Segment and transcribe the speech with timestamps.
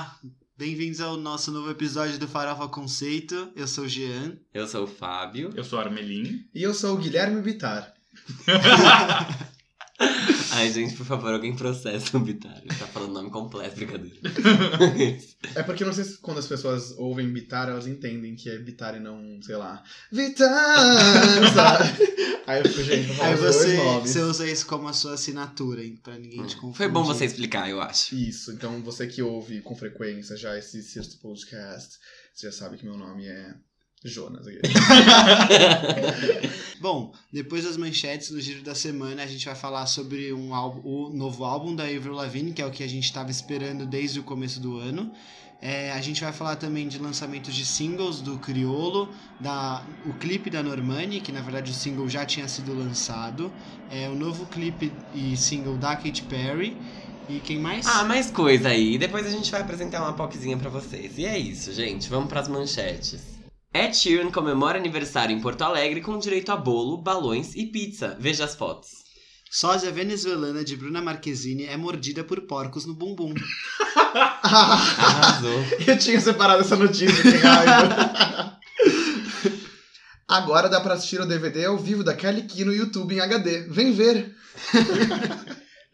[0.00, 0.16] Olá,
[0.56, 3.52] bem-vindos ao nosso novo episódio do Farofa Conceito.
[3.54, 4.38] Eu sou o Jean.
[4.54, 5.50] Eu sou o Fábio.
[5.54, 6.42] Eu sou o Armelin.
[6.54, 7.92] E eu sou o Guilherme Bitar.
[10.60, 12.58] Ai, gente, por favor, alguém processa o Bitar.
[12.58, 14.16] Ele tá falando nome completo, brincadeira.
[15.54, 18.94] É porque não sei se quando as pessoas ouvem Bitar, elas entendem que é Bitar
[18.94, 19.82] e não, sei lá,
[20.12, 20.76] Vitar,
[21.54, 22.14] sabe?
[22.46, 26.18] Aí eu fico, gente, Aí você, você usa isso como a sua assinatura, hein, pra
[26.18, 26.76] ninguém te confundir.
[26.76, 28.14] Foi bom você explicar, eu acho.
[28.14, 31.96] Isso, então você que ouve com frequência já esse sexto podcast,
[32.34, 33.54] você já sabe que meu nome é
[34.04, 34.46] Jonas.
[36.80, 40.80] Bom, depois das manchetes do giro da semana, a gente vai falar sobre um álbum,
[40.82, 44.18] o novo álbum da Avril Lavigne, que é o que a gente estava esperando desde
[44.18, 45.12] o começo do ano.
[45.60, 50.48] É, a gente vai falar também de lançamentos de singles do Criolo, da, o clipe
[50.48, 53.52] da Normani, que na verdade o single já tinha sido lançado,
[53.90, 56.74] é, o novo clipe e single da Katy Perry.
[57.28, 57.86] E quem mais?
[57.86, 58.96] Ah, mais coisa aí.
[58.96, 61.18] Depois a gente vai apresentar uma POCzinha pra vocês.
[61.18, 62.08] E é isso, gente.
[62.08, 63.39] Vamos pras manchetes.
[63.72, 68.16] Ed Sheeran comemora aniversário em Porto Alegre com direito a bolo, balões e pizza.
[68.18, 68.90] Veja as fotos.
[69.48, 73.32] Sósia venezuelana de Bruna Marquezine é mordida por porcos no bumbum.
[74.42, 75.64] Arrasou.
[75.86, 78.58] eu tinha separado essa notícia, que raiva.
[80.26, 83.68] Agora dá pra assistir o DVD ao vivo da Kelly Key no YouTube em HD.
[83.68, 84.34] Vem ver!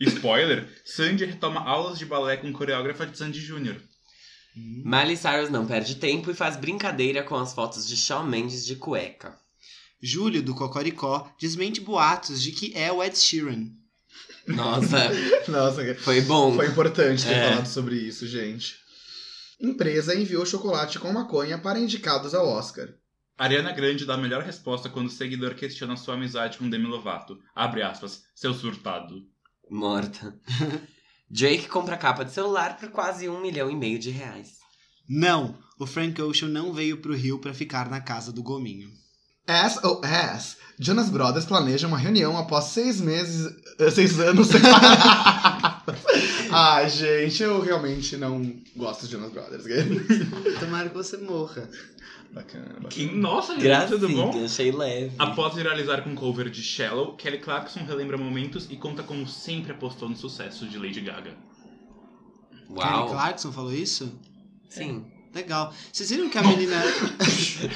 [0.01, 3.77] Spoiler: Sandy retoma aulas de balé com coreógrafa de Sandy Jr.
[4.57, 8.75] Miley Cyrus não perde tempo e faz brincadeira com as fotos de Shawn Mendes de
[8.77, 9.39] cueca.
[10.03, 13.69] Júlio do Cocoricó desmente boatos de que é o Ed Sheeran.
[14.47, 15.11] Nossa,
[15.49, 16.55] Nossa, foi bom.
[16.55, 17.49] Foi importante ter É.
[17.51, 18.77] falado sobre isso, gente.
[19.61, 22.89] Empresa enviou chocolate com maconha para indicados ao Oscar.
[23.39, 27.39] Ariana Grande dá a melhor resposta quando o seguidor questiona sua amizade com Demi Lovato.
[27.55, 29.27] Abre aspas, seu surtado.
[29.71, 30.39] Morta.
[31.31, 34.51] Drake compra capa de celular por quase um milhão e meio de reais.
[35.09, 38.91] Não, o Frank Ocean não veio pro Rio pra ficar na casa do Gominho.
[39.49, 40.57] SOS.
[40.79, 43.53] Jonas Brothers planeja uma reunião após seis meses.
[43.79, 45.95] eh, seis anos separados.
[46.51, 48.43] Ai, gente, eu realmente não
[48.77, 49.65] gosto de Jonas Brothers.
[50.59, 51.69] Tomara que você morra.
[52.37, 52.89] Bacana, bacana.
[52.89, 54.45] Que, nossa, gente, Gracinha, tudo bom?
[54.45, 55.15] achei leve.
[55.19, 60.09] Após viralizar com cover de Shallow, Kelly Clarkson relembra momentos e conta como sempre apostou
[60.09, 61.35] no sucesso de Lady Gaga.
[62.67, 63.09] Kelly Uau.
[63.09, 64.19] Clarkson falou isso?
[64.69, 65.07] Sim.
[65.37, 65.73] Legal.
[65.93, 66.77] Vocês viram que a menina.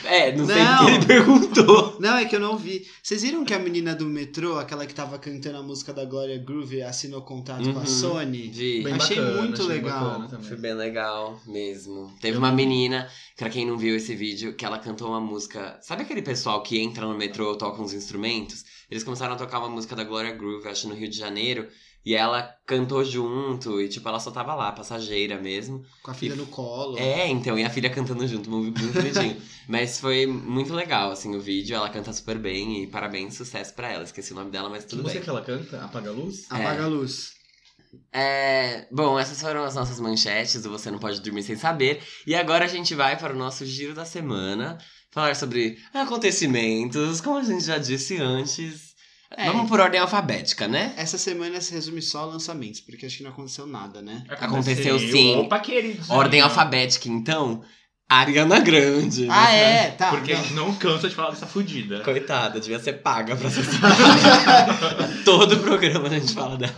[0.04, 0.78] É, não sei Não.
[0.78, 1.97] porque ele perguntou.
[2.00, 2.87] não, é que eu não vi.
[3.03, 6.37] Vocês viram que a menina do metrô, aquela que tava cantando a música da Gloria
[6.38, 7.87] Groove, assinou contrato com a Uhum.
[7.87, 8.48] Sony?
[8.48, 8.82] Vi.
[8.82, 10.28] Bem Achei bacana, muito achei legal.
[10.43, 12.12] Foi bem legal mesmo.
[12.21, 15.78] Teve uma menina, pra quem não viu esse vídeo, que ela cantou uma música.
[15.82, 18.65] Sabe aquele pessoal que entra no metrô e toca uns instrumentos?
[18.91, 21.69] Eles começaram a tocar uma música da Gloria Groove, acho, no Rio de Janeiro.
[22.04, 25.84] E ela cantou junto, e tipo, ela só tava lá, passageira mesmo.
[26.02, 26.98] Com a filha no colo.
[26.98, 29.36] É, então, e a filha cantando junto, muito, bonitinho.
[29.68, 31.76] mas foi muito legal, assim, o vídeo.
[31.76, 34.04] Ela canta super bem e parabéns, sucesso pra ela.
[34.04, 35.24] Esqueci o nome dela, mas Que tudo música bem.
[35.24, 35.84] que ela canta?
[35.84, 36.46] Apaga a luz?
[36.48, 37.32] Apaga a luz.
[38.12, 42.02] É, bom, essas foram as nossas manchetes do Você Não Pode Dormir Sem Saber.
[42.26, 44.78] E agora a gente vai para o nosso giro da semana.
[45.10, 48.89] Falar sobre acontecimentos, como a gente já disse antes.
[49.36, 49.46] É.
[49.46, 50.92] Vamos por ordem alfabética, né?
[50.96, 54.24] Essa semana se resume só a lançamentos, porque acho que não aconteceu nada, né?
[54.28, 55.36] Aconteceu sim.
[55.36, 56.10] Opa, queridos.
[56.10, 57.62] Ordem alfabética, então.
[58.08, 59.28] Ariana Grande.
[59.30, 59.86] Ah, né?
[59.86, 59.91] é?
[59.92, 60.10] Tá.
[60.10, 60.42] Porque a não.
[60.42, 62.00] gente não cansa de falar dessa fudida.
[62.00, 63.62] Coitada, devia ser paga pra ser
[65.24, 66.74] Todo programa a gente fala dela.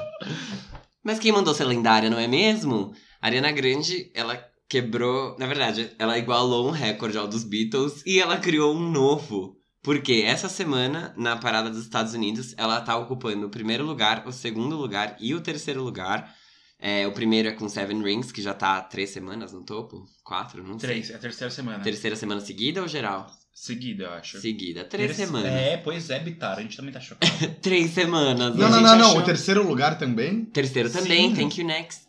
[1.02, 2.92] Mas quem mandou ser lendária, não é mesmo?
[3.20, 4.38] Ariana Grande, ela
[4.68, 5.34] quebrou.
[5.38, 9.56] Na verdade, ela igualou um recorde ao dos Beatles e ela criou um novo.
[9.82, 14.32] Porque essa semana, na parada dos Estados Unidos, ela tá ocupando o primeiro lugar, o
[14.32, 16.32] segundo lugar e o terceiro lugar.
[16.78, 20.04] É, o primeiro é com Seven Rings, que já tá há três semanas no topo.
[20.24, 20.88] Quatro, não sei.
[20.88, 21.82] Três, é a terceira semana.
[21.82, 23.26] Terceira semana seguida ou geral?
[23.52, 24.40] Seguida, eu acho.
[24.40, 24.84] Seguida.
[24.84, 25.52] Três Terce- semanas.
[25.52, 27.32] É, pois é, Bitar, a gente também tá chocado.
[27.60, 28.56] Três semanas.
[28.56, 29.08] Não, não, não, não.
[29.08, 29.20] achou.
[29.20, 30.44] O terceiro lugar também?
[30.46, 31.36] Terceiro também, Sim.
[31.42, 32.02] Thank You Next.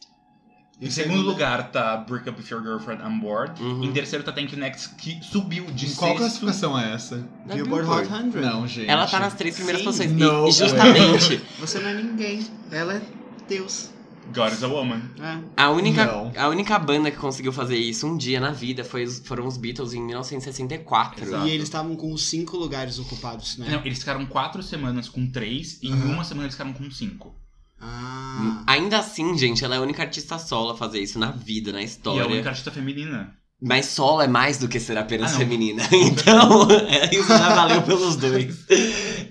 [0.83, 3.61] Em segundo lugar tá Break Up With Your Girlfriend I'm Bored.
[3.61, 3.83] Uhum.
[3.83, 6.19] Em terceiro tá Thank You Next, que subiu de Em qual sexto.
[6.19, 7.27] classificação é essa?
[7.45, 8.31] Na Billboard Hot Billboard.
[8.33, 8.41] 100.
[8.41, 8.89] Não, gente.
[8.89, 9.85] Ela tá nas três primeiras Sim.
[9.85, 10.11] posições.
[10.55, 12.45] E- justamente, Você não é ninguém.
[12.71, 13.01] Ela é
[13.47, 13.89] Deus.
[14.33, 15.01] God is a Woman.
[15.21, 15.37] É.
[15.57, 16.31] a única, Não.
[16.37, 19.93] a única banda que conseguiu fazer isso um dia na vida foi, foram os Beatles
[19.93, 21.25] em 1964.
[21.25, 21.45] Exato.
[21.47, 23.67] E eles estavam com os cinco lugares ocupados, né?
[23.69, 26.13] Não, eles ficaram quatro semanas com três e em Aham.
[26.13, 27.35] uma semana eles ficaram com cinco.
[27.85, 28.63] Ah.
[28.67, 31.81] Ainda assim, gente, ela é a única artista solo a fazer isso na vida, na
[31.81, 32.23] E história.
[32.23, 33.33] a única artista feminina.
[33.65, 35.81] Mas solo é mais do que ser apenas Ah, feminina.
[35.91, 38.65] Então, é, isso já valeu pelos dois.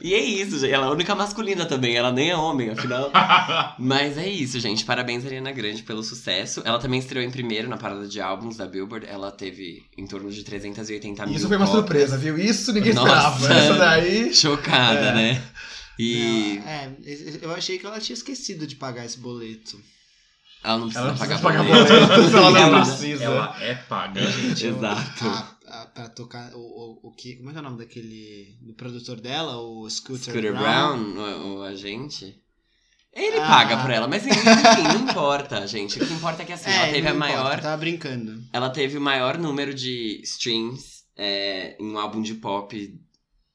[0.01, 0.73] E é isso, gente.
[0.73, 3.11] Ela é a única masculina também, ela nem é homem, afinal.
[3.79, 4.85] Mas é isso, gente.
[4.87, 6.63] Parabéns, Ariana Grande, pelo sucesso.
[6.65, 9.07] Ela também estreou em primeiro na parada de álbuns da Billboard.
[9.07, 11.37] Ela teve em torno de 380 mil.
[11.37, 11.85] Isso foi uma cópias.
[11.85, 12.39] surpresa, viu?
[12.39, 13.35] Isso ninguém Nossa.
[13.37, 13.55] esperava.
[13.61, 14.35] Essa daí.
[14.35, 15.15] Chocada, É.
[15.15, 15.43] né?
[16.03, 16.97] E Ela- é,
[17.43, 19.81] eu achei que ela tinha esquecido de pagar esse boleto.
[20.65, 21.93] ela não precisa Ela não pagar precisa pagar boleto.
[22.07, 23.25] boleto, se ela não precisa.
[23.25, 24.31] Ela é paga.
[24.31, 25.25] Gente, Exato.
[25.27, 27.37] a- a- pra tocar o, o, o que.
[27.37, 28.57] Como é que é o nome daquele.
[28.63, 29.57] do produtor dela?
[29.59, 31.13] O Scooter, Scooter Brown.
[31.15, 32.39] Brown, o, o agente.
[33.15, 33.47] Ele Ah.
[33.47, 34.39] paga por ela, mas enfim,
[34.95, 36.03] não importa, gente.
[36.03, 37.57] O que importa é que assim, É, ela teve a não importa, maior.
[37.59, 38.43] eu Tava brincando.
[38.51, 42.99] Ela teve o maior número de streams é, em um álbum de pop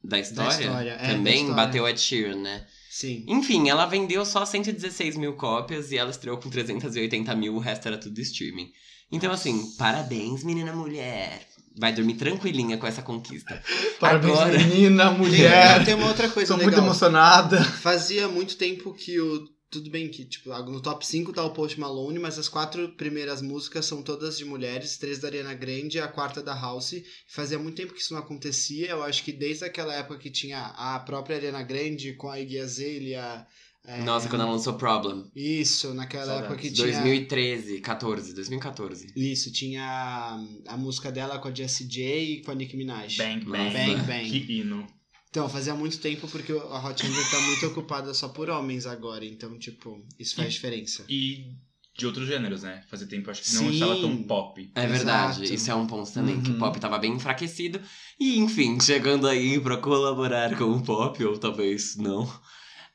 [0.08, 0.66] da história.
[0.66, 1.56] história, é, da Também história.
[1.56, 2.66] bateu Ed Sheeran, né?
[2.90, 3.24] Sim.
[3.28, 7.88] Enfim, ela vendeu só 116 mil cópias e ela estreou com 380 mil, o resto
[7.88, 8.72] era tudo streaming.
[9.12, 11.46] Então, assim, parabéns, menina mulher.
[11.80, 13.62] Vai dormir tranquilinha com essa conquista.
[14.00, 15.84] Parabéns, Agora- menina, mulher.
[15.86, 16.86] tem uma outra coisa Tô muito legal.
[16.86, 17.64] emocionada.
[17.64, 19.46] Fazia muito tempo que o.
[19.70, 23.42] Tudo bem que, tipo, no top 5 tá o Post Malone, mas as quatro primeiras
[23.42, 26.96] músicas são todas de mulheres, três da Ariana Grande e a quarta da House.
[27.28, 28.88] Fazia muito tempo que isso não acontecia.
[28.90, 32.60] Eu acho que desde aquela época que tinha a própria Ariana Grande com a Iggy
[32.60, 33.46] Azalea.
[33.84, 35.30] é, Nossa, quando ela lançou Problem.
[35.36, 36.46] Isso, naquela Saudades.
[36.50, 36.88] época que tinha.
[36.88, 39.12] 2013, 14, 2014.
[39.18, 42.04] Isso, tinha a, a música dela com a Jessie J
[42.36, 43.18] e com a Nicki Minaj.
[43.18, 43.74] Bang, bang.
[43.74, 44.30] Bang, bang.
[44.30, 44.88] Que hino.
[45.30, 49.26] Então, fazia muito tempo porque a Hot 100 tá muito ocupada só por homens agora.
[49.26, 51.06] Então, tipo, isso faz diferença.
[51.10, 51.52] E
[51.98, 52.84] de outros gêneros, né?
[52.90, 53.74] Fazia tempo, acho que não Sim.
[53.74, 54.72] estava tão pop.
[54.76, 55.54] É verdade, Exato.
[55.54, 56.60] isso é um ponto também, que o Uhum.
[56.60, 57.82] pop tava bem enfraquecido.
[58.20, 62.32] E enfim, chegando aí pra colaborar com o pop, ou talvez não,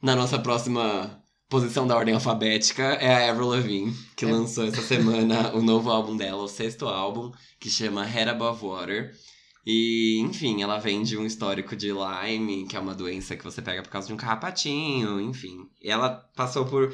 [0.00, 4.30] na nossa próxima posição da ordem alfabética é a Avril Lavigne, que É.
[4.30, 7.30] lançou essa semana o novo álbum dela, o sexto álbum,
[7.60, 9.12] que chama Head Above Water.
[9.64, 13.62] E, enfim, ela vem de um histórico de Lyme, que é uma doença que você
[13.62, 15.68] pega por causa de um carrapatinho, enfim.
[15.80, 16.92] Ela passou por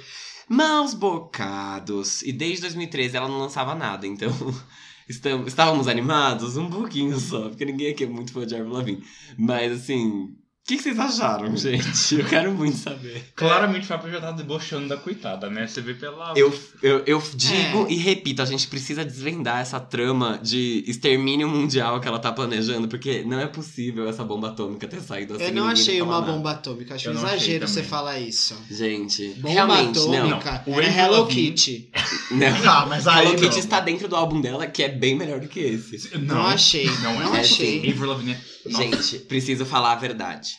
[0.49, 2.23] maus bocados.
[2.23, 4.31] E desde 2013 ela não lançava nada, então
[5.09, 9.05] estamos, estávamos animados um pouquinho só, porque ninguém aqui é muito fã de Avril Lavigne.
[9.39, 10.37] Mas assim,
[10.69, 12.15] o que, que vocês acharam, gente?
[12.19, 13.25] Eu quero muito saber.
[13.35, 15.67] Claramente o Fábio já tá debochando da coitada, né?
[15.67, 16.35] Você vê pela.
[16.37, 17.93] Eu, eu, eu digo É.
[17.93, 22.87] e repito, a gente precisa desvendar essa trama de extermínio mundial que ela tá planejando,
[22.87, 25.45] porque não é possível essa bomba atômica ter saído assim.
[25.45, 26.33] Eu não achei uma nada.
[26.33, 26.95] bomba atômica.
[26.97, 28.55] Acho Eu um não achei exagero você falar isso.
[28.71, 30.15] Gente, Bomba realmente, não.
[30.19, 30.75] atômica não.
[30.75, 31.91] O era Avril Hello Kitty.
[32.33, 32.49] não.
[32.69, 33.27] Ah, mas aí.
[33.29, 33.59] Hello Kitty não.
[33.59, 36.19] está dentro do álbum dela, que é bem melhor do que esse.
[36.19, 36.85] Não, achei.
[37.03, 37.41] Não, Não, é.
[37.41, 37.79] achei.
[37.91, 38.59] Avril Lavigne é-.
[38.71, 40.58] Gente, preciso falar a verdade.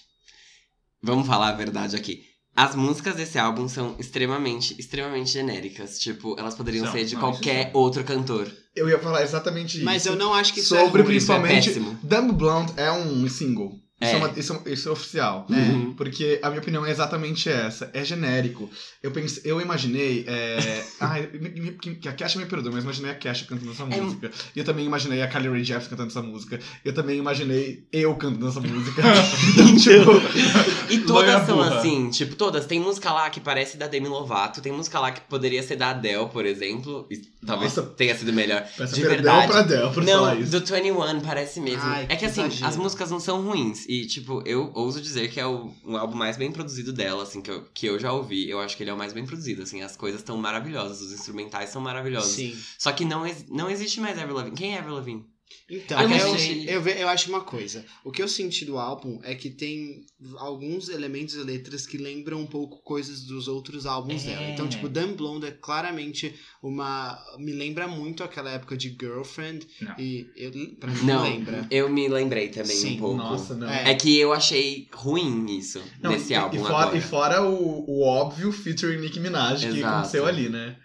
[1.02, 2.24] Vamos falar a verdade aqui.
[2.56, 5.98] As músicas desse álbum são extremamente, extremamente genéricas.
[6.00, 8.52] Tipo, elas poderiam São, ser de não, qualquer outro cantor.
[8.76, 9.86] Eu ia falar exatamente isso.
[9.86, 11.16] Mas eu não acho que isso Sobre é ruim.
[11.16, 11.68] Isso é principalmente.
[11.68, 12.00] péssimo.
[12.04, 13.72] Dumb Blonde é um single.
[14.02, 14.14] Isso É.
[14.14, 15.46] é, uma- isso, é- isso é oficial.
[15.50, 15.94] Uhum.
[15.94, 17.90] Porque a minha opinião é exatamente essa.
[17.94, 18.70] É genérico.
[19.04, 20.24] Eu pensei, eu imaginei.
[20.28, 20.84] É...
[21.02, 23.86] Ai, me- me- que a Kesha me perdoa, mas imaginei a Kesha cantando essa É-
[24.02, 24.32] música.
[24.56, 26.60] E eu também imaginei a Kylie Rae Jepsen cantando essa música.
[26.86, 29.02] Eu também imaginei eu cantando essa música.
[29.54, 30.94] então, tipo.
[30.94, 31.80] E todas são burra.
[31.80, 32.66] assim, tipo, todas.
[32.66, 35.90] Tem música lá que parece da Demi Lovato, tem música lá que poderia ser da
[35.90, 37.06] Adele, por exemplo.
[37.12, 37.90] E talvez Nossa.
[37.90, 38.66] tenha sido melhor.
[38.94, 39.48] De verdade.
[39.52, 40.52] pra Del por não, falar isso.
[40.52, 41.82] do 21 parece mesmo.
[41.84, 42.68] Ai, é que que assim, exagero.
[42.68, 43.86] as músicas não são ruins.
[43.90, 47.42] E, tipo, eu ouso dizer que é o, o álbum mais bem produzido dela, assim,
[47.42, 48.48] que eu, que eu já ouvi.
[48.48, 49.82] Eu acho que ele é o mais bem produzido, assim.
[49.82, 52.34] As coisas estão maravilhosas, os instrumentais são maravilhosos.
[52.34, 52.56] Sim.
[52.78, 54.56] Só que não, não existe mais Avril Lavigne.
[54.56, 55.26] Quem é Avril Lavigne?
[55.70, 57.86] Então, Eu eu, eu, eu acho uma coisa.
[58.04, 60.06] O que eu senti do álbum é que tem
[60.38, 64.32] alguns elementos e letras que lembram um pouco coisas dos outros álbuns É.
[64.32, 64.50] dela.
[64.50, 67.18] Então, tipo, Dumb Blonde é claramente uma.
[67.38, 69.68] Me lembra muito aquela época de Girlfriend.
[69.82, 69.96] Não.
[70.00, 71.68] E eu, pra mim Não, não lembra.
[71.72, 73.18] eu me lembrei também Sim, um pouco.
[73.18, 73.70] Nossa, não.
[73.70, 73.92] É.
[73.92, 76.98] É que eu achei ruim isso, Não, nesse e, álbum e fora, agora.
[76.98, 79.94] e fora o, o óbvio featuring Nicki Minaj que Exato.
[79.96, 80.78] aconteceu ali, né?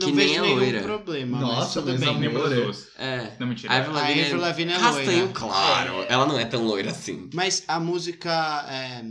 [0.00, 0.82] Não que vejo nem a nenhum loira.
[0.82, 1.40] problema.
[1.40, 2.28] Nossa, mas mas bem.
[2.28, 2.54] Amore.
[2.54, 2.88] duas.
[2.98, 3.32] É.
[3.38, 3.72] Não, mentira.
[3.72, 5.32] A Avril A Lavigne Avril é Lavigne é castanho loira.
[5.32, 6.06] claro.
[6.08, 7.30] Ela não é tão loira assim.
[7.32, 8.66] Mas a música.
[8.70, 9.04] é,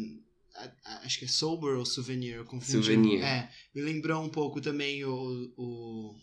[1.04, 2.72] acho que é Sober ou Souvenir, eu confundi.
[2.72, 3.24] Souvenir.
[3.24, 6.16] É, me lembrou um pouco também o, o,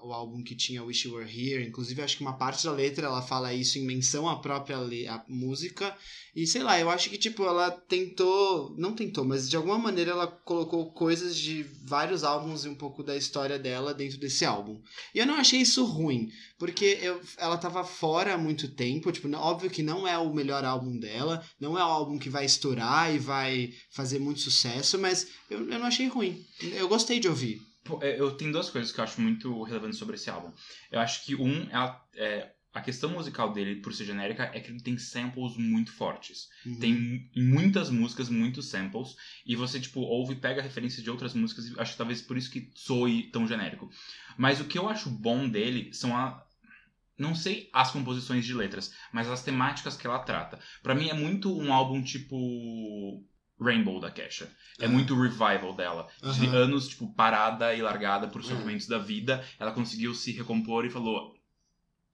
[0.00, 1.66] o álbum que tinha Wish You Were Here.
[1.66, 5.24] Inclusive, acho que uma parte da letra ela fala isso em menção à própria à
[5.28, 5.96] música.
[6.34, 8.74] E sei lá, eu acho que tipo, ela tentou.
[8.78, 13.02] Não tentou, mas de alguma maneira ela colocou coisas de vários álbuns e um pouco
[13.02, 14.80] da história dela dentro desse álbum.
[15.14, 16.30] E eu não achei isso ruim.
[16.58, 20.64] Porque eu, ela tava fora há muito tempo, tipo, óbvio que não é o melhor
[20.64, 25.28] álbum dela, não é o álbum que vai estourar e vai fazer muito sucesso, mas
[25.48, 26.44] eu, eu não achei ruim.
[26.60, 27.67] Eu gostei de ouvir.
[28.02, 30.52] É, Eu tenho duas coisas que eu acho muito relevantes sobre esse álbum.
[30.90, 34.70] Eu acho que um, ela, é, a questão musical dele, por ser genérica, é que
[34.70, 36.48] ele tem samples muito fortes.
[36.64, 36.78] Uhum.
[36.78, 39.16] Tem em muitas músicas, muitos samples.
[39.44, 41.66] E você, tipo, ouve e pega referências de outras músicas.
[41.66, 43.90] E acho que talvez por isso que soe tão genérico.
[44.36, 46.44] Mas o que eu acho bom dele são a.
[47.18, 50.60] Não sei as composições de letras, mas as temáticas que ela trata.
[50.84, 53.24] Pra mim é muito um álbum tipo.
[53.60, 54.50] Rainbow da Kesha.
[54.80, 54.92] É Aham.
[54.92, 56.06] muito o revival dela.
[56.22, 56.56] De Aham.
[56.56, 58.48] anos, tipo, parada e largada por Uhum.
[58.48, 59.44] sofrimentos da vida.
[59.58, 61.34] Ela conseguiu se recompor e falou: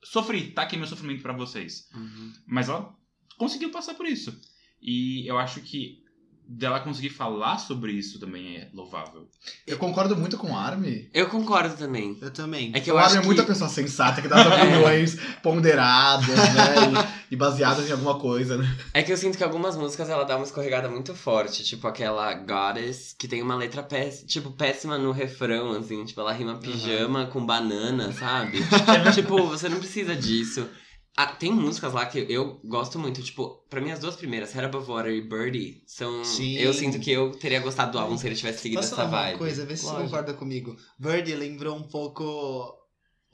[0.02, 1.88] Sofri, tá aqui meu sofrimento pra vocês.
[1.94, 2.32] Uhum.
[2.46, 2.94] Mas ela
[3.38, 4.38] conseguiu passar por isso.
[4.80, 6.02] E eu acho que
[6.46, 9.30] dela conseguir falar sobre isso também é louvável.
[9.66, 11.08] Eu concordo muito com o Army.
[11.14, 12.18] Eu concordo também.
[12.20, 12.70] Eu também.
[12.74, 13.26] É que o acho é que...
[13.26, 17.13] muita pessoa sensata que dá as opiniões ponderadas, né?
[17.30, 18.78] E, baseadas em alguma coisa, né?
[18.92, 22.32] É que eu sinto que algumas músicas ela dá uma escorregada muito forte, tipo aquela
[22.34, 27.26] Goddess, que tem uma letra péssima, tipo, péssima no refrão, assim, tipo, ela rima pijama
[27.26, 28.58] com banana, sabe?
[29.14, 30.68] tipo, você não precisa disso.
[31.16, 34.66] Ah, tem músicas lá que eu gosto muito, tipo, pra mim as duas primeiras, Head
[34.66, 36.24] Above Water e Birdie, são.
[36.24, 36.56] Sim.
[36.56, 39.32] Eu sinto que eu teria gostado do álbum se ele tivesse seguido Posso essa vibe.
[39.34, 39.64] uma coisa?
[39.64, 40.02] Vê se Lógico.
[40.02, 40.76] você concorda comigo.
[40.98, 42.74] Birdie lembrou um pouco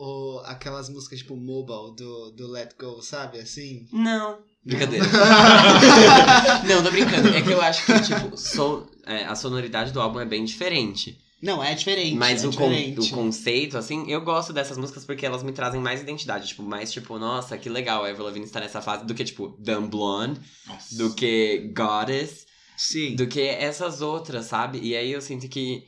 [0.03, 3.39] o, aquelas músicas tipo Mobile do, do Let Go, sabe?
[3.39, 3.87] Assim.
[3.93, 4.39] Não.
[4.65, 5.05] Brincadeira.
[6.67, 7.29] não, tô brincando.
[7.29, 11.19] É que eu acho que, tipo, so- é, a sonoridade do álbum é bem diferente.
[11.43, 12.15] Não, é diferente.
[12.17, 13.01] Mas é o, con- diferente.
[13.01, 16.49] o conceito, assim, eu gosto dessas músicas porque elas me trazem mais identidade.
[16.49, 19.05] Tipo, mais tipo, nossa, que legal, a Avril Lavigne está nessa fase.
[19.07, 20.97] Do que, tipo, Dumb Blonde, Nossa.
[20.99, 23.17] do que Goddess, Sim.
[23.17, 24.79] do que essas outras, sabe?
[24.83, 25.85] E aí eu sinto que,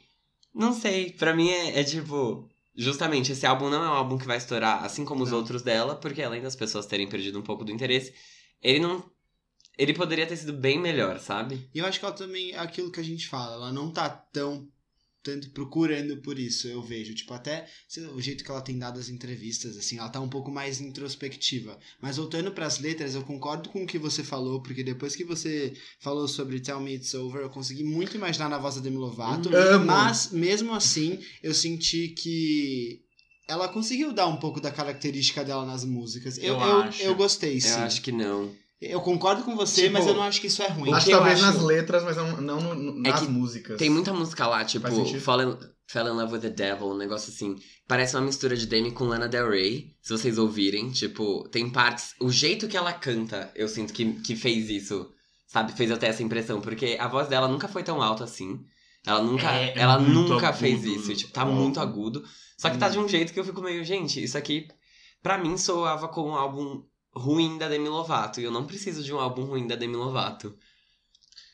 [0.55, 2.49] não sei, pra mim é, é tipo...
[2.75, 5.39] Justamente, esse álbum não é um álbum que vai estourar, assim como os Não.
[5.39, 8.15] outros dela, porque além das pessoas terem perdido um pouco do interesse,
[8.63, 9.11] ele não...
[9.79, 11.69] Ele poderia ter sido bem melhor, sabe?
[11.75, 14.09] E eu acho que ela também é aquilo que a gente fala, ela não tá
[14.09, 14.69] tão
[15.23, 17.15] tanto procurando por isso, eu vejo.
[17.15, 17.67] Tipo, até
[18.15, 21.79] o jeito que ela tem dado as entrevistas, assim, ela tá um pouco mais introspectiva.
[22.01, 25.73] Mas voltando pras letras, eu concordo com o que você falou, porque depois que você
[26.01, 29.55] falou sobre Tell Me It's Over, eu consegui muito imaginar na voz da Demi Lovato.
[29.55, 29.87] Amo.
[29.87, 33.01] Mas, mesmo assim, eu senti que
[33.49, 36.39] ela conseguiu dar um pouco da característica dela nas músicas.
[36.39, 37.69] Eu, Eu eu, eu gostei, sim.
[37.69, 38.62] Eu acho que não.
[38.91, 40.93] Eu concordo com você, Tipo, mas eu não acho que isso é ruim.
[40.93, 43.79] Acho talvez acho- nas letras, mas não, não no- É nas que músicas.
[43.79, 44.87] Tem muita música lá, tipo.
[45.21, 47.55] Fall in, Fell in Love with the Devil, um negócio assim.
[47.87, 50.91] Parece uma mistura de Demi com Lana Del Rey, se vocês ouvirem.
[50.91, 52.15] Tipo, tem partes.
[52.21, 55.09] O jeito que ela canta, eu sinto que, que fez isso,
[55.47, 55.73] sabe?
[55.73, 56.61] Fez eu ter essa impressão.
[56.61, 58.59] Porque a voz dela nunca foi tão alta assim.
[59.07, 60.59] Ela nunca, É, é ela muito nunca agudo.
[60.61, 61.15] fez isso.
[61.15, 61.47] Tipo, tá Ó.
[61.53, 62.25] muito agudo.
[62.59, 64.67] Só que tá de um jeito que eu fico meio, gente, isso aqui,
[65.23, 66.83] pra mim, soava como um álbum
[67.15, 68.41] ruim da Demi Lovato.
[68.41, 70.55] E eu não preciso de um álbum ruim da Demi Lovato.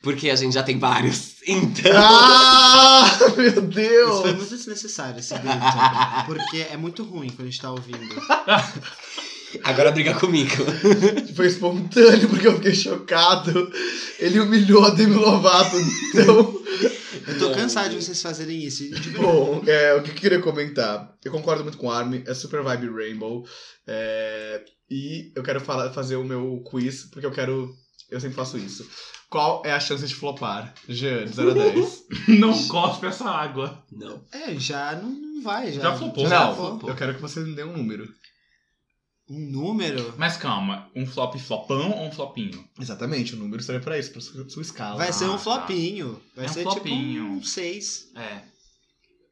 [0.02, 1.36] Porque a gente já tem vários.
[1.50, 1.92] Então.
[1.94, 4.20] Ah, meu Isso foi Deus!
[4.36, 6.26] muito desnecessário, esse grito.
[6.26, 8.06] porque é muito ruim quando a gente tá ouvindo.
[9.64, 10.50] Agora briga comigo.
[11.34, 13.72] Foi espontâneo, porque eu fiquei chocado.
[14.18, 15.76] Ele humilhou a Demi Lovato.
[16.12, 16.62] Então,
[17.28, 18.88] Eu tô cansado de vocês fazerem isso.
[19.00, 21.14] Tipo, bom, é, o que eu queria comentar?
[21.24, 23.46] Eu concordo muito com o Armin, é super vibe Rainbow.
[23.86, 27.70] é, e eu quero falar, fazer o meu quiz, porque eu quero.
[28.10, 28.88] Eu sempre faço isso.
[29.28, 30.72] Qual é a chance de flopar?
[30.88, 32.04] Jean, de 0 a 10.
[32.40, 33.84] Não cospe essa água.
[33.92, 34.24] Não.
[34.32, 35.70] é, já não, não vai.
[35.70, 36.26] Já, Já flopou.
[36.26, 36.88] já Não, flopou.
[36.88, 38.08] eu quero que você me dê um número.
[39.30, 42.64] Um número Mas calma, um flop flopão ou um flopinho?
[42.80, 44.96] Exatamente, o número serve pra isso, pra sua, sua escala.
[44.96, 45.38] vai ser Ah, um tá.
[45.38, 46.20] flopinho.
[46.34, 47.24] Vai É um ser flopinho.
[47.24, 48.08] tipo um 6.
[48.16, 48.40] É.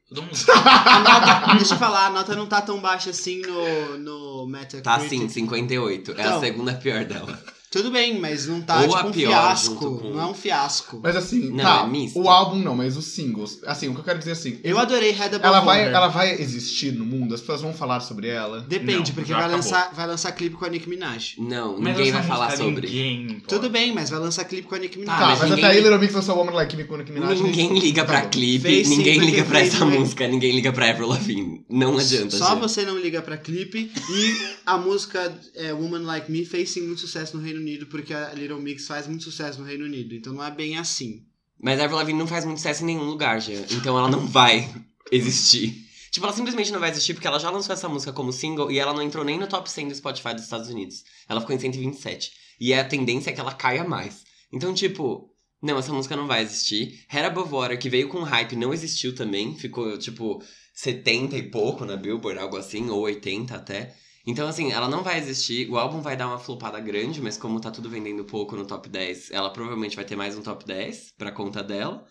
[0.07, 0.37] Todo mundo.
[0.53, 4.83] A nota, deixa eu falar, a nota não tá tão baixa assim no, no Metacritic.
[4.83, 6.11] Tá sim, 58.
[6.11, 6.39] É a Então.
[6.39, 7.43] segunda pior dela.
[7.69, 9.75] Tudo bem, mas não tá Ou tipo um pior fiasco.
[9.99, 10.99] com- Não é um fiasco.
[11.03, 13.59] Mas assim, Não, tá, é o álbum não, mas os singles.
[13.65, 15.93] Assim, o que eu quero dizer assim, Eu adorei Head Above ela vai, Water.
[15.95, 17.35] ela vai existir no mundo?
[17.35, 18.61] As pessoas vão falar sobre ela?
[18.61, 19.57] Depende, Não, porque vai acabou.
[19.57, 21.35] lançar, vai lançar clipe com a Nicki Minaj.
[21.39, 22.87] Não, Mas ninguém vai falar sobre.
[22.87, 23.41] Ninguém.
[23.47, 25.15] Tudo bem, mas vai lançar clipe com a Nicki Minaj.
[25.15, 26.97] Ah, Tá, mas mas, ninguém- até aí Little Mix lançou Woman Like Me com a
[26.99, 27.41] Nicki Minaj.
[27.41, 28.29] Ninguém liga Tá pra bom.
[28.29, 31.65] clipe, sim, ninguém liga pra essa música, ninguém liga pra Avril Lavigne.
[31.69, 32.59] Não adianta, Só gente.
[32.61, 33.91] você não liga pra clipe.
[34.09, 38.13] E a música é, Woman Like Me fez sim muito sucesso no Reino Unido, porque
[38.13, 40.15] a Little Mix faz muito sucesso no Reino Unido.
[40.15, 41.25] Então não é bem assim.
[41.59, 43.65] Mas a Avril Lavigne não faz muito sucesso em nenhum lugar, Jean.
[43.71, 44.69] Então ela não vai
[45.11, 45.85] existir.
[46.11, 48.79] Tipo, ela simplesmente não vai existir porque ela já lançou essa música como single e
[48.79, 51.03] ela não entrou nem no top 100 do Spotify dos Estados Unidos.
[51.27, 52.31] Ela ficou em 127.
[52.59, 54.23] E a tendência é que ela caia mais.
[54.51, 55.31] Então, tipo,
[55.61, 57.03] não, essa música não vai existir.
[57.07, 59.55] Head Above Water, que veio com hype, não existiu também.
[59.55, 60.41] Ficou, tipo,
[60.73, 63.95] 70 e pouco na Billboard, algo assim, ou 80 até.
[64.27, 65.69] Então, assim, ela não vai existir.
[65.69, 68.89] O álbum vai dar uma flopada grande, mas como tá tudo vendendo pouco no top
[68.89, 72.05] 10, ela provavelmente vai ter mais um top 10 pra conta dela.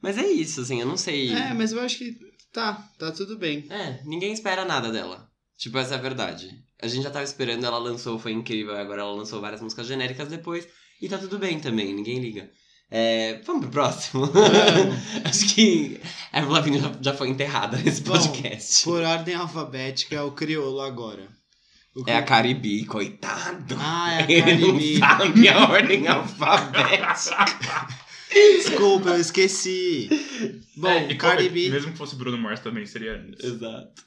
[0.00, 1.32] Mas é isso, assim, eu não sei.
[1.32, 2.16] É, mas eu acho que
[2.52, 3.66] tá, tá tudo bem.
[3.68, 5.28] É, ninguém espera nada dela.
[5.58, 6.48] Tipo, essa é a verdade.
[6.80, 8.76] A gente já tava esperando, ela lançou, foi incrível.
[8.76, 10.68] Agora ela lançou várias músicas genéricas depois.
[11.02, 12.48] E tá tudo bem também, ninguém liga.
[12.88, 14.30] É, vamos pro próximo?
[15.24, 16.00] Acho que
[16.32, 18.84] a Lavigne já, já foi enterrada nesse Bom, podcast.
[18.84, 21.28] Por ordem alfabética é o crioulo agora.
[22.06, 23.76] É a Caribe, coitado.
[23.78, 24.98] Ah, é a Ele não Caribe.
[24.98, 27.86] sabe a ordem alfabética.
[28.32, 30.08] Desculpa, eu esqueci.
[30.76, 31.70] Bom, É, e como- B.
[31.70, 33.42] Mesmo que fosse Bruno Mars também seria antes.
[33.44, 34.04] Exato.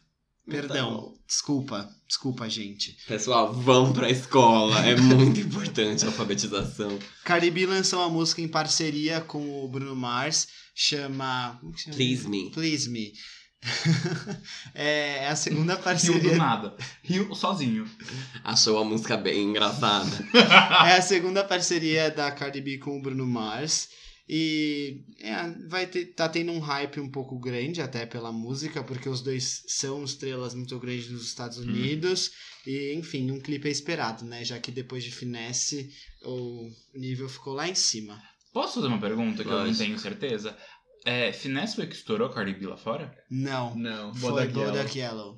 [0.47, 1.13] Perdão.
[1.27, 1.87] Desculpa.
[2.07, 2.95] Desculpa, gente.
[3.07, 4.79] Pessoal, vão pra escola.
[4.85, 6.97] É muito importante a alfabetização.
[7.23, 10.47] Cardi B lançou uma música em parceria com o Bruno Mars.
[10.73, 11.57] Chama.
[11.61, 11.95] Como que chama?
[11.95, 12.49] Please me.
[12.51, 13.11] Please Me.
[14.73, 16.35] é, é a segunda Rio do parceria.
[16.37, 16.75] nada.
[17.03, 17.89] Rio sozinho.
[18.43, 20.09] Achou a música bem engraçada.
[20.87, 23.89] É a segunda parceria da Cardi B com o Bruno Mars.
[24.31, 29.09] E é, vai ter, tá tendo um hype um pouco grande até pela música, porque
[29.09, 32.31] os dois são estrelas muito grandes nos Estados Unidos.
[32.65, 34.43] E, enfim, um clipe é esperado, né?
[34.45, 35.91] Já que depois de Finesse,
[36.23, 38.21] o nível ficou lá em cima.
[38.53, 39.83] Posso fazer uma pergunta que eu não Lógico.
[39.83, 40.55] tenho certeza?
[41.05, 43.15] É, Finesse foi que estourou Cardi B lá fora?
[43.29, 44.71] Não, Não, foi Bodak Yellow.
[44.73, 45.37] Bodak Yellow.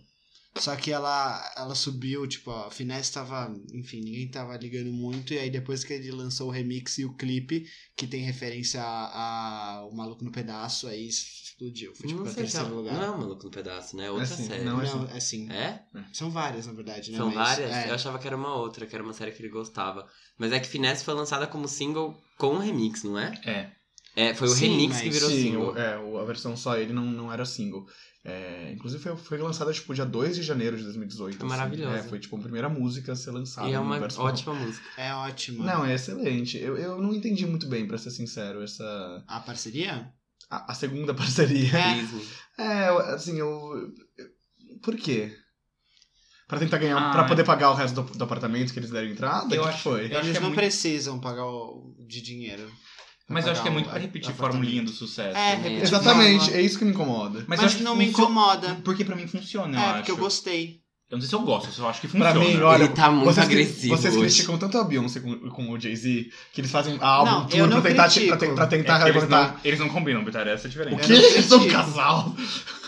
[0.57, 3.55] Só que ela, ela subiu, tipo, a Finesse tava.
[3.73, 5.33] Enfim, ninguém tava ligando muito.
[5.33, 7.65] E aí depois que ele lançou o remix e o clipe,
[7.95, 11.95] que tem referência a, a O Maluco no Pedaço, aí explodiu.
[11.95, 12.93] Foi tipo não pra sei se terceiro ela- lugar.
[12.95, 14.07] Não é o Maluco no Pedaço, né?
[14.07, 14.65] É outra Assim, série.
[14.65, 15.49] não é Não, é assim.
[15.49, 15.83] É?
[16.11, 17.17] São várias, na verdade, né?
[17.17, 17.71] São Mas, várias?
[17.71, 17.89] é.
[17.89, 20.05] Eu achava que era uma outra, que era uma série que ele gostava.
[20.37, 23.39] Mas é que Finesse foi lançada como single com remix, não é?
[23.45, 23.71] É.
[24.15, 25.73] É, foi o Sim, remix mas que virou Sim, single.
[25.73, 27.85] o- é, a versão só ele não, não era single.
[28.23, 31.37] É, inclusive foi, foi lançada tipo dia 2 de janeiro de 2018.
[31.37, 31.57] Foi assim.
[31.57, 31.97] maravilhosa.
[31.97, 33.67] É, foi tipo a primeira música a ser lançada.
[33.69, 34.85] E é uma ótima música.
[34.97, 35.63] É ótimo.
[35.63, 36.57] Não, é excelente.
[36.57, 39.23] Eu, eu não entendi muito bem, pra ser sincero, essa.
[39.27, 40.11] A parceria?
[40.49, 41.71] A, a segunda parceria.
[41.77, 42.61] É.
[42.61, 43.91] É, assim, eu.
[44.83, 45.35] Por quê?
[46.47, 46.97] Pra tentar ganhar.
[46.97, 47.27] Ah, pra é.
[47.27, 49.55] poder pagar o resto do, do apartamento que eles deram entrada?
[49.55, 50.01] Eu que acho- que foi?
[50.01, 52.69] eu acho Eles que é não muito- precisam pagar o, de dinheiro.
[53.29, 55.37] Mas eu acho que é muito pra repetir a formulinha do sucesso.
[55.37, 55.63] É, né?
[55.63, 56.57] repetir Exatamente, fórmula.
[56.57, 57.45] é isso que me incomoda.
[57.47, 58.77] Mas, eu acho que não me incomoda.
[58.83, 59.95] Porque pra mim funciona, eu é, acho.
[59.97, 60.81] porque eu gostei.
[61.09, 62.57] Eu não sei se eu gosto, eu só acho que Pra funciona.
[62.57, 64.25] mim, olha, Ele tá muito vocês, agressivo Vocês hoje.
[64.33, 67.67] criticam tanto a Beyoncé com, com o Jay-Z que eles fazem álbum Não, tour eu
[67.67, 69.51] pra tentar, pra, pra É, tentar eles, levantar.
[69.53, 71.11] não, eles não combinam, Bitar, essa é a O quê?
[71.11, 72.33] Eu Eles são um casal.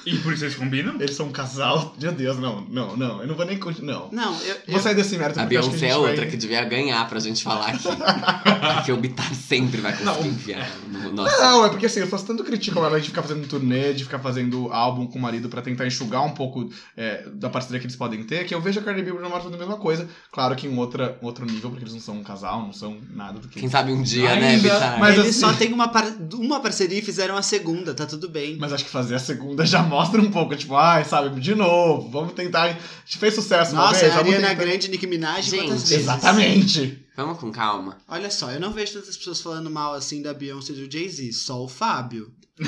[0.06, 0.96] E por isso eles combinam?
[1.00, 1.96] Eles são um casal.
[2.02, 3.22] Meu Deus, não, não, não.
[3.22, 3.84] Eu não vou nem continuar.
[3.94, 4.10] Não.
[4.12, 6.28] Não, eu, Vou eu, sair desse mérito A acho que Beyoncé a é outra vai...
[6.28, 7.88] que devia ganhar pra gente falar aqui.
[8.76, 10.26] porque o Bitar sempre vai conseguir Não.
[10.28, 11.38] enfiar no nosso.
[11.42, 14.20] Não, é porque assim, eu faço tanto criticam ela de ficar fazendo turnê, de ficar
[14.20, 17.96] fazendo álbum com o marido pra tentar enxugar um pouco é, da parceria que eles
[17.96, 19.78] podem ter, que eu vejo a Cardi B e o Bruno Mars fazendo a mesma
[19.78, 20.08] coisa.
[20.32, 23.40] Claro que em outra, outro nível, porque eles não são um casal, não são nada
[23.40, 23.60] do que.
[23.60, 25.00] Quem sabe um dia, Ainda, né, Bitar?
[25.00, 28.30] mas- eles assim- só têm uma, par- uma parceria e fizeram a segunda, tá tudo
[28.30, 28.58] bem.
[28.60, 32.10] Mas acho que fazer a segunda já mostra um pouco, tipo, ai, sabe, de novo,
[32.10, 32.64] vamos tentar.
[32.64, 35.90] A gente fez sucesso uma Nossa, vez, a Ariana tentar- Grande, Nicki Minaj, Gente, quantas
[35.90, 36.04] vezes?
[36.04, 37.06] Exatamente.
[37.16, 37.98] Vamos com calma.
[38.08, 41.32] Olha só, eu não vejo tantas pessoas falando mal assim da Beyoncé e do Jay-Z,
[41.34, 42.32] só o Fábio.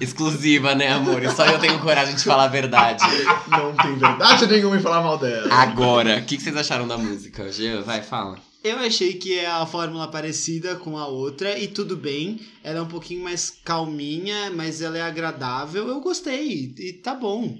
[0.00, 1.22] Exclusiva, né, amor?
[1.22, 3.02] E só eu tenho coragem de falar a verdade.
[3.48, 5.52] Não tem verdade nenhuma em falar mal dela.
[5.54, 7.50] Agora, o que, que vocês acharam da música?
[7.50, 8.36] Jean, vai, fala.
[8.64, 12.40] Eu achei que é a fórmula parecida com a outra e tudo bem.
[12.62, 15.86] Ela é um pouquinho mais calminha, mas ela é agradável.
[15.86, 17.58] Eu gostei e tá bom.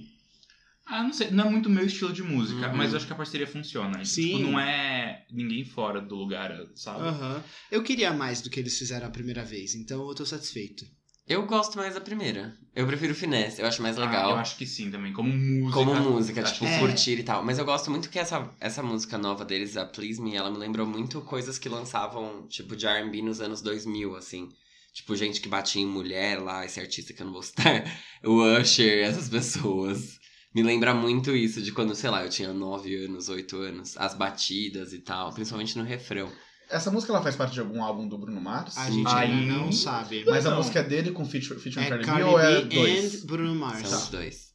[0.86, 2.76] Ah, não sei, não é muito meu estilo de música, Uhum.
[2.76, 4.02] mas eu acho que a parceria funciona.
[4.04, 4.36] Sim.
[4.36, 7.00] Tipo, não é ninguém fora do lugar, sabe?
[7.06, 7.42] Aham.
[7.70, 10.86] Eu queria mais do que eles fizeram a primeira vez, então eu tô satisfeito.
[11.26, 12.54] Eu gosto mais da primeira.
[12.76, 14.30] Eu prefiro Finesse, eu acho mais Ah, legal.
[14.32, 15.72] eu acho que sim também, como música.
[15.72, 16.64] Como música, tipo.
[16.66, 16.78] É.
[16.78, 17.42] curtir e tal.
[17.42, 20.58] Mas eu gosto muito que essa, essa música nova deles, a Please Me, ela me
[20.58, 24.48] lembrou muito coisas que lançavam, tipo, de R&B nos anos 2000, assim.
[24.92, 27.82] Tipo, gente que batia em mulher lá, esse artista que eu não vou citar.
[28.22, 30.18] O Usher, essas pessoas.
[30.54, 33.96] Me lembra muito isso, de quando, sei lá, eu tinha 9 anos, 8 anos.
[33.96, 36.30] As batidas e tal, principalmente no refrão.
[36.74, 38.76] Essa música ela faz parte de algum álbum do Bruno Mars?
[38.76, 40.24] A gente Aí- ainda não sabe.
[40.26, 40.56] Mas a Não.
[40.58, 43.22] música é dele com feature, featuring É Cardi B ou é dois?
[43.22, 43.88] and Bruno Mars.
[43.88, 44.54] São os dois.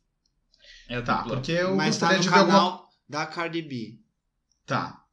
[0.90, 1.36] É Tá, dupla.
[1.38, 2.58] porque eu Mas tá gostaria no de ver alguma...
[2.58, 4.00] canal da Cardi B.
[4.66, 5.04] Tá.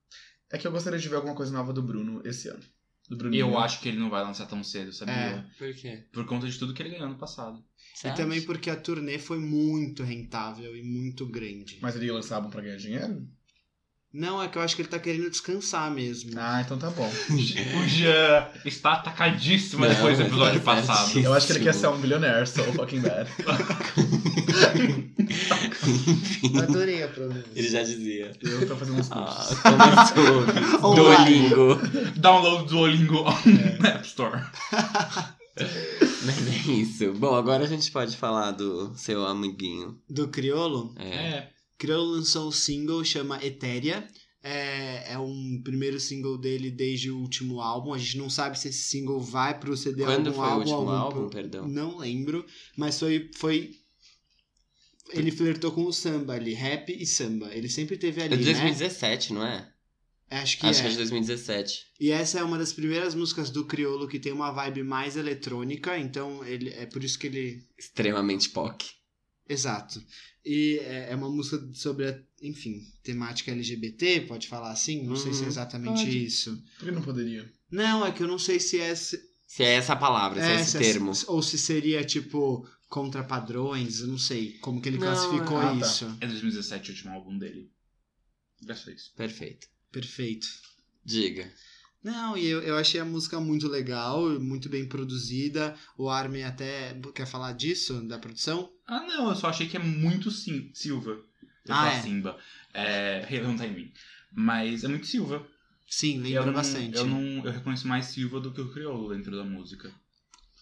[0.51, 2.63] É que eu gostaria de ver alguma coisa nova do Bruno esse ano.
[3.09, 3.37] Do Bruno.
[3.37, 5.15] Eu acho que ele não vai lançar tão cedo, sabia?
[5.15, 5.45] É.
[5.57, 6.05] Por quê?
[6.13, 7.65] Por conta de tudo que ele ganhou no passado.
[7.95, 11.79] Você E também porque a turnê foi muito rentável e muito grande.
[11.81, 13.25] Mas ele ia lançar álbum pra ganhar dinheiro?
[14.17, 16.31] Não, é que eu acho que ele tá querendo descansar mesmo.
[16.39, 17.13] Ah, então tá bom.
[17.79, 21.19] O Jean está atacadíssimo Não, depois do mas episódio tá passado.
[21.19, 23.31] Eu acho que ele quer ser um bilionaire, so fucking bad.
[26.63, 27.45] Adorei a pronúncia.
[27.55, 28.33] ele já dizia.
[28.41, 29.59] Eu tô fazendo uns cursos.
[29.65, 30.81] Ah, começou.
[30.95, 31.75] Duolingo.
[32.17, 33.37] Download do Duolingo on
[33.87, 34.43] App Store.
[36.25, 37.13] Mas é isso.
[37.13, 39.99] Bom, agora a gente pode falar do seu amiguinho.
[40.09, 40.95] Do criolo?
[40.99, 41.09] É.
[41.09, 41.56] É.
[41.79, 44.07] Criolo lançou um single, chama Etérea.
[44.43, 47.93] É, é um primeiro single dele desde o último álbum.
[47.93, 50.91] A gente não sabe se esse single vai proceder Quando algum foi o álbum, último
[50.91, 51.67] álbum, pro- perdão?
[51.69, 53.73] Não lembro, mas foi, foi.
[55.13, 57.53] Ele flertou com o samba ali, rap e samba.
[57.55, 58.53] Ele sempre teve ali, É de né?
[58.53, 59.73] 2017, não é?
[60.29, 60.83] Acho que Acho é.
[60.83, 61.87] que é de 2017.
[62.01, 65.97] E essa é uma das primeiras músicas do Criolo que tem uma vibe mais eletrônica,
[65.99, 67.63] então ele é por isso que ele.
[67.79, 68.87] Extremamente POC.
[69.49, 70.03] Exato.
[70.47, 75.05] E é é uma música sobre a, enfim, temática LGBT, pode falar assim?
[75.05, 75.49] Não sei se é Uhum.
[75.49, 76.25] exatamente Pode.
[76.25, 76.63] isso.
[76.79, 77.51] Por que não poderia?
[77.71, 78.95] Não, é que eu não sei se é.
[78.95, 81.13] se- Se é essa palavra, se é, esse se termo.
[81.27, 85.65] Ou se seria, tipo, contra padrões, eu não sei como que ele Não, classificou é-
[85.67, 85.87] ah, tá.
[85.87, 86.17] isso.
[86.21, 87.69] É 2017 o último álbum dele.
[88.67, 89.13] Já sei isso.
[89.17, 89.67] Perfeito.
[89.91, 90.47] Perfeito.
[91.05, 91.51] Diga.
[92.03, 95.75] Não, e eu, eu achei a música muito legal, muito bem produzida.
[95.99, 96.97] O Armin até.
[97.15, 98.71] Quer falar disso, da produção?
[98.87, 101.11] Ah, não, eu só achei que é muito sim, Silva.
[101.65, 102.03] Eu Ah, é?
[102.03, 102.39] Simba.
[102.73, 103.21] É,
[103.57, 103.93] tá em mim.
[104.33, 105.45] Mas é muito Silva.
[105.89, 106.97] Sim, eu lembra não, bastante.
[106.97, 109.93] Eu, não, eu reconheço mais Silva do que o Criolo dentro da música.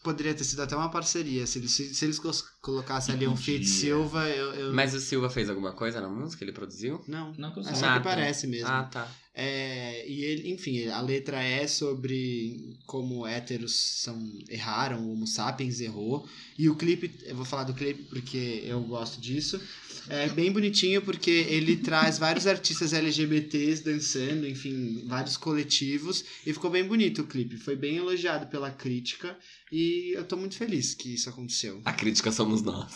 [0.05, 1.47] Poderia ter sido até uma parceria.
[1.47, 2.21] Se eles, se, eles
[2.61, 4.53] colocassem ali um feat Silva, eu.
[4.53, 6.45] eu- Mas o Silva fez alguma coisa na música?
[6.45, 7.03] Ele produziu?
[7.09, 7.33] Não.
[7.39, 8.11] Não que eu É só Ah, que tá.
[8.11, 8.69] parece mesmo.
[8.69, 9.11] Ah, tá.
[9.37, 14.17] É, e ele, enfim, a letra é sobre como héteros são,
[14.49, 16.29] erraram, o Homo sapiens errou.
[16.57, 19.61] E o clipe, eu vou falar do clipe porque eu gosto disso.
[20.09, 26.25] É bem bonitinho porque ele traz vários artistas LGBTs dançando, enfim, vários coletivos.
[26.47, 27.57] E ficou bem bonito o clipe.
[27.57, 29.37] Foi bem elogiado pela crítica.
[29.73, 31.81] E eu tô muito feliz que isso aconteceu.
[31.85, 32.93] A crítica somos nós.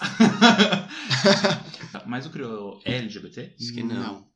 [2.07, 3.55] Mas o Criolo é LGBT?
[3.59, 4.27] Acho que não.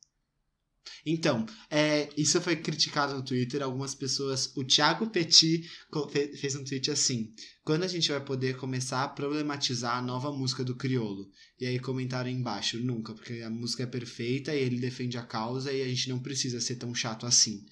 [1.04, 3.62] Então, é, isso foi criticado no Twitter.
[3.62, 4.52] Algumas pessoas.
[4.56, 5.68] O Thiago Petit
[6.38, 7.32] fez um tweet assim:
[7.64, 11.28] Quando a gente vai poder começar a problematizar a nova música do Criolo?
[11.60, 15.72] E aí comentaram embaixo: Nunca, porque a música é perfeita e ele defende a causa
[15.72, 17.64] e a gente não precisa ser tão chato assim.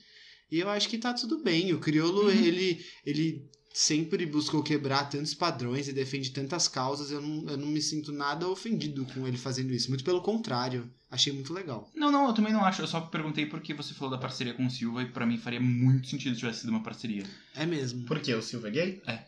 [0.50, 1.72] E eu acho que tá tudo bem.
[1.72, 2.30] O Criolo, Uhum.
[2.30, 7.10] ele, ele sempre buscou quebrar tantos padrões e defende tantas causas.
[7.10, 9.88] Eu não, eu não me sinto nada ofendido com ele fazendo isso.
[9.88, 10.88] Muito pelo contrário.
[11.10, 11.90] Achei muito legal.
[11.94, 12.82] Não, não, eu também não acho.
[12.82, 15.60] Eu só perguntei porque você falou da parceria com o Silva e pra mim faria
[15.60, 17.24] muito sentido se tivesse sido uma parceria.
[17.54, 18.06] É mesmo.
[18.06, 18.34] Por quê?
[18.34, 19.02] O Silva é gay?
[19.06, 19.18] É.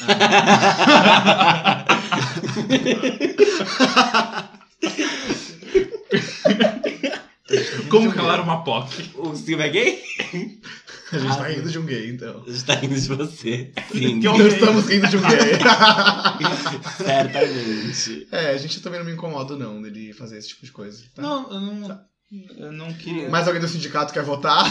[7.90, 9.10] Como calar uma POC?
[9.16, 10.00] O Silva é gay?
[11.12, 12.44] A gente tá Ah, rindo de um gay, então.
[12.46, 13.72] A gente tá rindo de você.
[13.92, 15.38] Sim, Que Não estamos rindo de um gay.
[16.96, 18.28] certamente.
[18.30, 21.02] é, a gente também não me incomoda, não, dele fazer esse tipo de coisa.
[21.14, 21.22] tá?
[21.22, 22.00] Não, eu não.
[22.58, 23.28] Eu não queria.
[23.28, 24.64] Mais alguém do sindicato quer votar?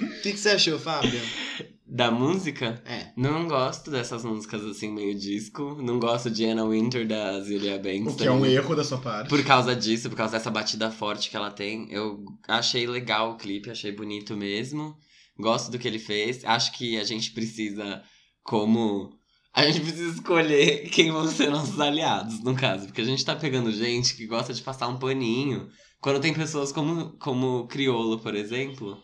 [0.00, 1.20] O que, que você achou, Fábio?
[1.98, 2.80] Da música?
[2.86, 3.10] É.
[3.16, 5.82] Não gosto dessas músicas assim, meio disco.
[5.82, 8.14] Não gosto de Anna Winter da Zilia Banks.
[8.14, 9.28] O que é um erro da sua parte.
[9.28, 11.90] Por causa disso, por causa dessa batida forte que ela tem.
[11.90, 14.96] Eu achei legal o clipe, achei bonito mesmo.
[15.36, 16.44] Gosto do que ele fez.
[16.44, 18.00] Acho que a gente precisa,
[18.44, 19.10] como.
[19.52, 22.86] A gente precisa escolher quem vão ser nossos aliados, no caso.
[22.86, 25.68] Porque a gente tá pegando gente que gosta de passar um paninho.
[26.00, 29.02] Quando tem pessoas como, como Criolo, por exemplo,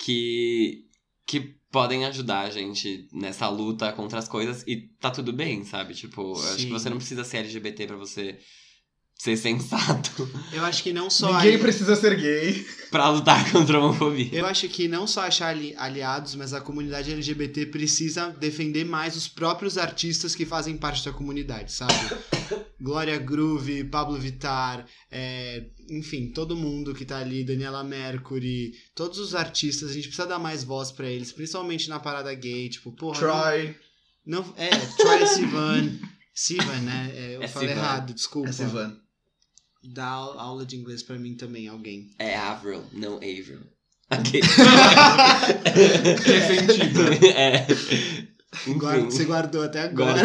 [0.00, 0.86] que,
[1.24, 5.92] que podem ajudar a gente nessa luta contra as coisas e tá tudo bem, sabe?
[5.92, 8.38] Tipo, acho que você não precisa ser LGBT pra você
[9.18, 11.32] ser sensato Eu acho que não só.
[11.34, 12.66] Ninguém ali- precisa ser gay.
[12.90, 14.28] pra lutar contra a homofobia.
[14.32, 19.16] Eu acho que não só achar ali- aliados, mas a comunidade LGBT precisa defender mais
[19.16, 21.92] os próprios artistas que fazem parte da comunidade, sabe?
[22.80, 29.34] Glória Groove, Pablo Vittar, é, enfim, todo mundo que tá ali, Daniela Mercury, todos os
[29.34, 33.18] artistas, a gente precisa dar mais voz pra eles, principalmente na parada gay, tipo, porra.
[33.18, 33.74] Troy.
[34.24, 35.98] Não, não- é, Troy Sivan.
[36.34, 37.12] Sivan, né?
[37.16, 37.80] É, eu É falei Sivan.
[37.80, 38.48] errado, desculpa.
[38.50, 38.96] É Sivan.
[39.88, 42.10] Dá au- aula de inglês pra mim também, alguém.
[42.18, 43.60] É Avril, não Avril.
[44.08, 44.40] Ok.
[46.24, 47.00] Defendido.
[47.36, 47.66] é.
[48.78, 50.22] Guarda- você guardou até agora.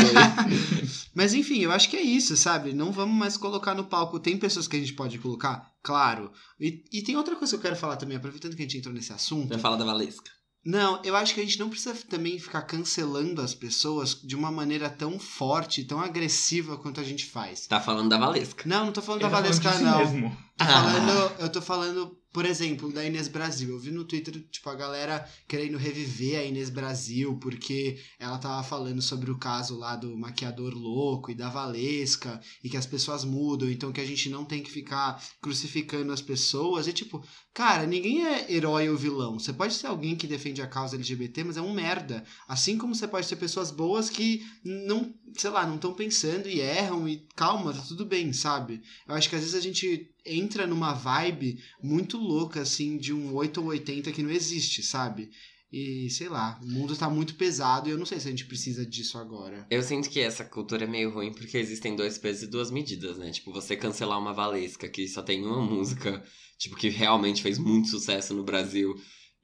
[1.13, 2.73] Mas enfim, eu acho que é isso, sabe?
[2.73, 4.19] Não vamos mais colocar no palco.
[4.19, 5.69] Tem pessoas que a gente pode colocar?
[5.83, 6.31] Claro.
[6.59, 8.93] E, e tem outra coisa que eu quero falar também, aproveitando que a gente entrou
[8.93, 9.49] nesse assunto.
[9.49, 10.29] Vai falar da Valesca.
[10.63, 14.51] Não, eu acho que a gente não precisa também ficar cancelando as pessoas de uma
[14.51, 17.65] maneira tão forte, tão agressiva quanto a gente faz.
[17.65, 18.63] Tá falando da Valesca.
[18.67, 19.97] Não, não tô falando Ele da falando Valesca, de si não.
[19.97, 20.37] mesmo.
[20.57, 20.67] Tô Ah.
[20.67, 23.69] falando, eu tô falando, por exemplo, da Inês Brasil.
[23.69, 28.63] Eu vi no Twitter, tipo, a galera querendo reviver a Inês Brasil, porque ela tava
[28.63, 33.25] falando sobre o caso lá do maquiador louco e da Valesca, e que as pessoas
[33.25, 36.87] mudam, então que a gente não tem que ficar crucificando as pessoas.
[36.87, 39.37] E tipo, cara, ninguém é herói ou vilão.
[39.37, 42.23] Você pode ser alguém que defende a causa LGBT, mas é um merda.
[42.47, 46.61] Assim como você pode ter pessoas boas que não, sei lá, não estão pensando e
[46.61, 48.81] erram e calma, tá tudo bem, sabe?
[49.07, 53.33] Eu acho que às vezes a gente entra numa vibe muito louca, assim, de um
[53.33, 55.29] 8 ou 80 que não existe, sabe?
[55.71, 58.45] E sei lá, o mundo tá muito pesado e eu não sei se a gente
[58.45, 59.65] precisa disso agora.
[59.69, 63.17] Eu sinto que essa cultura é meio ruim porque existem dois pesos e duas medidas,
[63.17, 63.31] né?
[63.31, 66.21] Tipo, você cancelar uma Valesca que só tem uma música,
[66.57, 68.93] tipo, que realmente fez muito sucesso no Brasil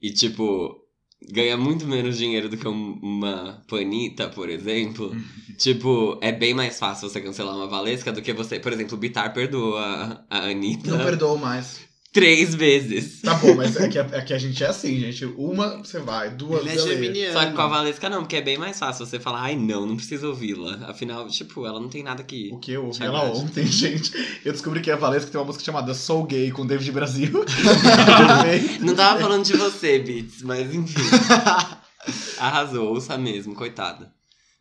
[0.02, 0.76] e, tipo,
[1.26, 5.14] ganha muito menos dinheiro do que um- uma Panita, por exemplo.
[5.58, 9.00] tipo, é bem mais fácil você cancelar uma Valesca do que você, por exemplo, o
[9.00, 11.87] Bitar perdoou a, a Anitta Não perdoou mais.
[12.12, 13.20] Três vezes.
[13.20, 15.24] Tá bom, mas é que, é que a gente é assim, gente.
[15.24, 16.30] Uma, você vai.
[16.30, 17.32] Duas, Ele é geminiano.
[17.32, 19.86] Só que com a Valesca não, porque é bem mais fácil você falar, ai não,
[19.86, 20.88] não preciso ouvi-la.
[20.88, 22.50] Afinal, tipo, ela não tem nada que.
[22.52, 24.12] O que eu ouvi ela ontem, gente.
[24.44, 27.44] Eu descobri que a Valesca tem uma música chamada Soul Gay com David Brasil.
[28.80, 31.00] Não tava falando de você, Beats, mas enfim.
[32.38, 34.12] Arrasou, ouça mesmo, coitada.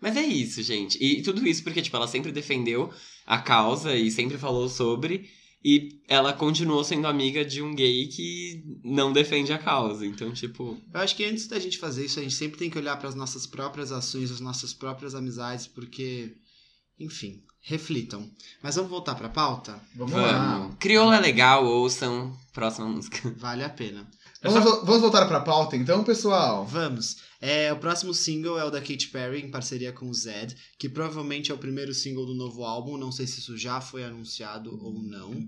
[0.01, 0.97] Mas é isso, gente.
[1.03, 2.91] E tudo isso porque, tipo, ela sempre defendeu
[3.25, 5.29] a causa e sempre falou sobre.
[5.63, 10.05] E ela continuou sendo amiga de um gay que não defende a causa.
[10.05, 10.79] Então, tipo.
[10.93, 13.09] Eu acho que antes da gente fazer isso, a gente sempre tem que olhar para
[13.09, 16.35] as nossas próprias ações, as nossas próprias amizades, porque,
[16.99, 18.31] enfim, reflitam.
[18.61, 19.81] Mas vamos voltar pra pauta?
[19.95, 20.59] Vamos lá.
[20.59, 20.75] Vamos.
[20.79, 22.37] Crioula é legal, ouçam.
[22.53, 23.33] Próxima música.
[23.37, 24.07] Vale a pena.
[24.47, 26.65] É Vamos, só- vo- vamos voltar pra pauta então, pessoal?
[26.65, 27.17] Vamos.
[27.39, 30.89] É, o próximo single é o da Katy Perry, em parceria com o Zed, que
[30.89, 32.97] provavelmente é o primeiro single do novo álbum.
[32.97, 35.47] Não sei se isso já foi anunciado ou não.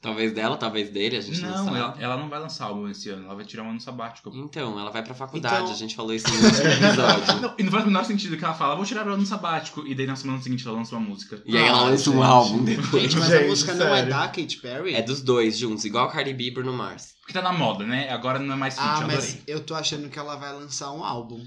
[0.00, 1.76] Talvez dela, talvez dele, a gente não, Não, sabe.
[1.76, 4.30] ela, ela não vai lançar álbum esse ano, ela vai tirar um ano sabático.
[4.32, 7.40] Então, ela vai pra faculdade, Então- a gente falou isso no último episódio.
[7.40, 9.84] Não, e não faz o menor sentido que ela fala, vou tirar o ano sabático,
[9.84, 11.42] e daí na semana seguinte ela lança uma música.
[11.44, 13.02] E aí ela Ah, lança um álbum depois.
[13.02, 14.10] Gente, mas a Gente, música não é sério.
[14.10, 14.94] da Katy Perry?
[14.94, 17.14] É dos dois juntos, igual Cardi B e Bruno Mars.
[17.20, 18.08] Porque tá na moda, né?
[18.10, 19.42] Agora não é mais feat, Ah, eu mas adorei.
[19.48, 21.42] eu tô achando que ela vai lançar um álbum.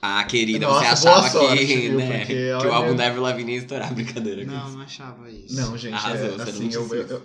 [0.00, 1.98] Ah, querida, Nossa, você achava sorte, que, viu?
[1.98, 4.76] né, Porque, que o álbum da Avril Lavigne ia estourar brincadeira com Não, isso.
[4.78, 5.54] não achava isso.
[5.54, 7.22] Não, gente, Arrasou, é, você assim, não eu, eu-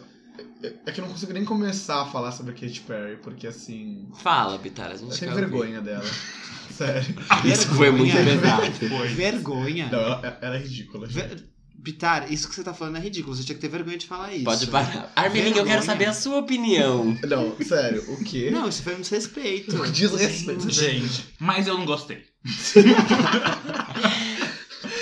[0.86, 4.08] é que eu não consigo nem começar a falar sobre a Katy Perry, porque assim.
[4.22, 5.42] Fala, Bitara, a gente Eu tenho ouvir.
[5.46, 6.04] vergonha dela.
[6.72, 7.16] Sério.
[7.46, 8.40] Isso foi muito Vergonha.
[8.40, 8.90] pesado.
[8.90, 9.08] Foi.
[9.08, 9.90] Vergonha.
[9.92, 11.08] Não, ela, ela é ridícula.
[11.08, 11.44] Ver...
[11.80, 13.34] Bitar, isso que você tá falando é ridículo.
[13.36, 14.44] Você tinha que ter vergonha de falar isso.
[14.44, 15.12] Pode parar.
[15.16, 15.82] Armelinho, eu quero Vergonha.
[15.84, 17.18] saber a sua opinião.
[17.26, 18.50] Não, sério, o quê?
[18.52, 19.72] Não, isso foi um desrespeito.
[19.92, 20.70] Desrespeito.
[20.70, 22.26] Gente, mas eu não gostei.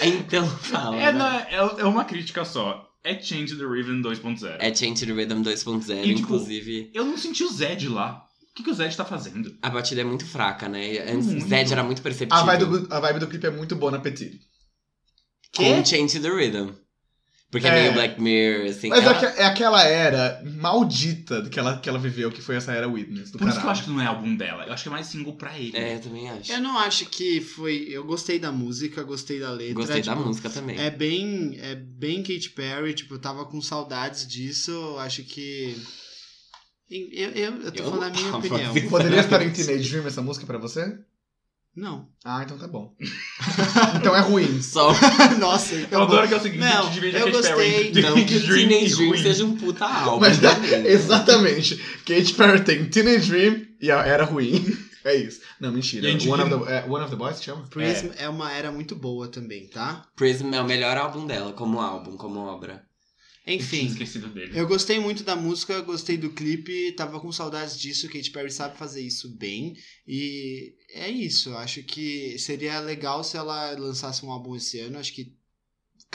[0.01, 0.95] Então, fala.
[0.97, 1.13] É, vai.
[1.13, 2.87] não, é, é uma crítica só.
[3.05, 4.57] É Change the Rhythm 2.0.
[4.59, 6.89] É Change the Rhythm 2.0, E, tipo, inclusive.
[6.91, 8.25] Eu não senti o Zed lá.
[8.41, 9.55] O que, que o Zed tá fazendo?
[9.61, 10.99] A batida é muito fraca, né?
[11.03, 11.47] Antes, Muito.
[11.47, 12.43] Zed era muito perceptível.
[12.43, 14.41] A vibe, do, a vibe do clipe é muito boa na Petit.
[15.55, 16.71] Com Change the Rhythm.
[17.51, 17.81] Porque é, É.
[17.83, 18.89] meio Black Mirror, assim.
[18.89, 22.55] Mas ela- é, aque- é aquela era maldita que ela, que ela viveu, que foi
[22.55, 23.31] essa era Witness.
[23.31, 23.71] Do Por isso que eu caralho.
[23.71, 24.65] acho que não é álbum dela.
[24.65, 25.77] Eu acho que é mais single pra ele.
[25.77, 26.51] É, eu também acho.
[26.51, 27.87] Eu não acho que foi.
[27.89, 29.75] Eu gostei da música, gostei da letra.
[29.75, 30.77] Gostei da tipo, música também.
[30.77, 35.77] É bem, é bem Katy Perry, tipo, eu tava com saudades disso, eu acho que...
[36.89, 38.89] Eu, eu, eu tô Eu falando a minha opinião.
[38.89, 40.97] Poderia estar em Teenage Dream essa música pra você?
[41.75, 42.07] Não.
[42.23, 42.93] Ah, então tá bom.
[43.99, 44.61] então é ruim.
[44.61, 44.93] Só
[45.39, 47.91] Nossa, Eu então adoro que é o seguinte, Não, a gente divide eu gostei.
[47.91, 48.01] Perry.
[48.01, 49.21] não que Teenage Dream Teenage Dream ruim.
[49.21, 50.19] seja um puta álbum.
[50.21, 50.87] Mas é, também.
[50.87, 51.75] exatamente.
[52.05, 54.63] Katy Perry tem Teenage Dream e a era ruim.
[55.05, 55.39] É isso.
[55.61, 56.09] Não, mentira.
[56.09, 57.61] One of, the, é, One of the Boys que chama?
[57.67, 58.27] Prism é.
[58.27, 60.03] uma era muito boa também, tá?
[60.15, 62.83] Prism é o melhor álbum dela, como álbum, como obra.
[63.47, 64.57] Enfim, esquecido dele.
[64.57, 68.77] eu gostei muito da música, gostei do clipe, tava com saudades disso, Katy Perry sabe
[68.77, 69.75] fazer isso bem.
[70.07, 75.13] E é isso, acho que seria legal se ela lançasse um álbum esse ano, acho
[75.13, 75.35] que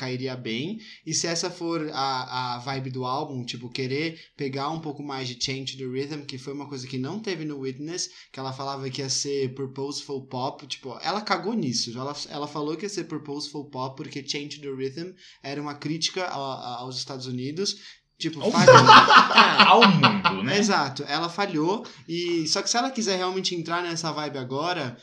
[0.01, 0.79] cairia bem.
[1.05, 5.29] E se essa for a, a vibe do álbum, tipo, querer pegar um pouco mais
[5.29, 8.53] de Change the Rhythm, que foi uma coisa que não teve no Witness, que ela
[8.53, 11.91] falava que ia ser Purposeful Pop, tipo, ela cagou nisso.
[11.99, 16.25] Ela, ela falou que ia ser Purposeful Pop porque Change the Rhythm era uma crítica
[16.25, 17.77] a- a- aos Estados Unidos.
[18.19, 18.77] Tipo, Ao falhou.
[19.67, 20.59] Ao mundo, né?
[20.59, 21.87] Exato, ela falhou.
[22.07, 24.97] E só que se ela quiser realmente entrar nessa vibe agora,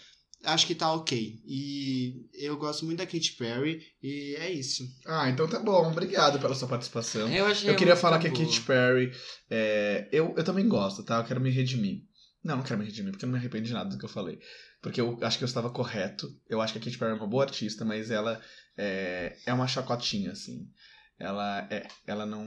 [0.43, 1.41] acho que tá ok.
[1.45, 4.83] E eu gosto muito da Katy Perry e é isso.
[5.05, 5.89] Ah, então tá bom.
[5.89, 7.27] Obrigado pela sua participação.
[7.31, 8.31] Eu achei Eu queria falar que a.
[8.31, 9.11] Katy Perry.
[9.49, 11.17] é, eu, eu também gosto, tá?
[11.17, 12.03] Eu quero me redimir.
[12.43, 14.09] Não, não quero me redimir, porque eu não me arrependo de nada do que eu
[14.09, 14.39] falei.
[14.81, 16.29] Porque eu acho que eu estava correto.
[16.47, 18.39] Eu acho que a Katy Perry é uma boa artista, mas ela
[18.77, 20.69] é, é uma chacotinha, assim.
[21.19, 21.87] Ela é.
[22.05, 22.43] Ela não.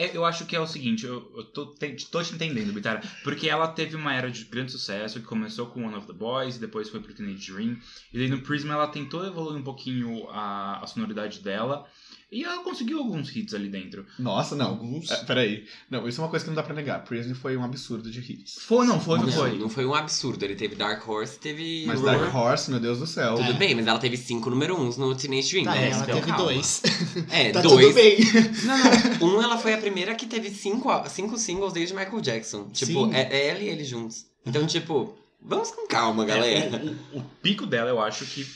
[0.00, 3.02] É, eu acho que é o seguinte, eu, eu tô, te, tô te entendendo, Bitara.
[3.22, 6.56] Porque ela teve uma era de grande sucesso, que começou com One of the Boys,
[6.56, 7.78] depois foi pro Teenage Dream.
[8.10, 11.86] E daí no Prism ela tentou evoluir um pouquinho a, a sonoridade dela.
[12.32, 14.06] E ela conseguiu alguns hits ali dentro.
[14.16, 14.68] Nossa, não.
[14.68, 15.10] Alguns.
[15.10, 15.66] É, peraí.
[15.90, 17.02] Não, isso é uma coisa que não dá pra negar.
[17.02, 18.56] Prism foi um absurdo de hits.
[18.60, 19.58] Foi, não, foi, não, não, foi.
[19.58, 20.44] não foi um absurdo.
[20.44, 21.84] Ele teve Dark Horse, teve.
[21.86, 22.20] Mas Roar.
[22.20, 23.34] Dark Horse, meu Deus do céu.
[23.34, 25.64] Tudo bem, mas ela teve cinco número uns no Teenage Dream.
[25.64, 25.88] Tá, né?
[25.88, 26.44] e ela Então, teve calma.
[26.44, 26.82] dois.
[27.30, 27.86] É, tá dois.
[27.86, 28.18] tudo bem.
[28.64, 29.38] Não, não.
[29.38, 32.68] Um, ela foi a primeira que teve cinco, cinco singles desde Michael Jackson.
[32.70, 33.14] Tipo, Sim.
[33.14, 34.26] é, é ela e ele juntos.
[34.46, 36.76] Então, tipo, vamos com calma, galera.
[36.76, 38.46] É, o, o- o pico dela, eu acho que.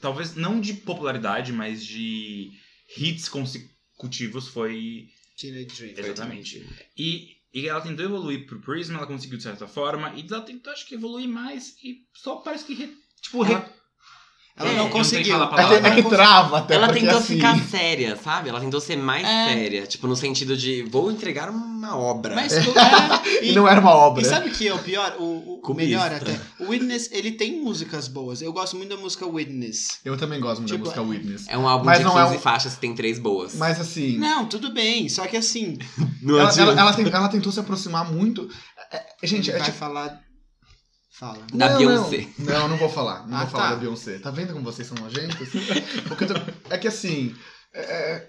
[0.00, 2.50] Talvez não de popularidade, mas de
[2.96, 5.08] hits consecutivos foi.
[5.38, 5.94] Teenage Dream.
[5.98, 6.66] Exatamente.
[6.96, 10.72] E, e ela tentou evoluir pro Prism, ela conseguiu de certa forma, e ela tentou,
[10.72, 12.74] acho que, evoluir mais, e só parece que.
[12.74, 13.54] re- tipo, re-
[14.58, 15.32] Ela- Ela É, não eu não sei conseguiu.
[15.38, 15.88] falar a É que, palavra.
[15.88, 17.34] é que trava até Ela tentou assim...
[17.34, 18.48] ficar séria, sabe?
[18.48, 19.48] Ela tentou ser mais É.
[19.52, 19.86] séria.
[19.86, 22.34] Tipo, no sentido de vou entregar uma obra.
[22.34, 24.22] Mas o- é, E não era uma obra.
[24.22, 25.14] E sabe o que é o pior?
[25.18, 26.40] O, o melhor até.
[26.58, 28.40] O Witness, ele tem músicas boas.
[28.40, 29.98] Eu gosto muito da música Witness.
[30.04, 31.44] Eu também gosto muito Tipo, da música Witness.
[31.48, 33.54] É um álbum Mas de não 15 é um- faixas que tem três boas.
[33.56, 34.16] Mas assim...
[34.16, 35.06] Não, tudo bem.
[35.10, 35.76] Só que assim,
[36.22, 38.48] Não ela, ela, ela tem- ela tentou se aproximar muito...
[38.90, 39.76] É, é, gente, é vai tipo...
[39.76, 40.24] falar.
[41.18, 41.46] Fala.
[41.52, 42.28] Da não, Beyoncé.
[42.38, 43.26] Não, não, não vou falar.
[43.26, 43.70] Não Ah, vou falar tá.
[43.70, 44.18] da Beyoncé.
[44.18, 45.48] Tá vendo como vocês são nojentos?
[45.50, 47.34] Tô- É que assim.
[47.72, 48.26] É...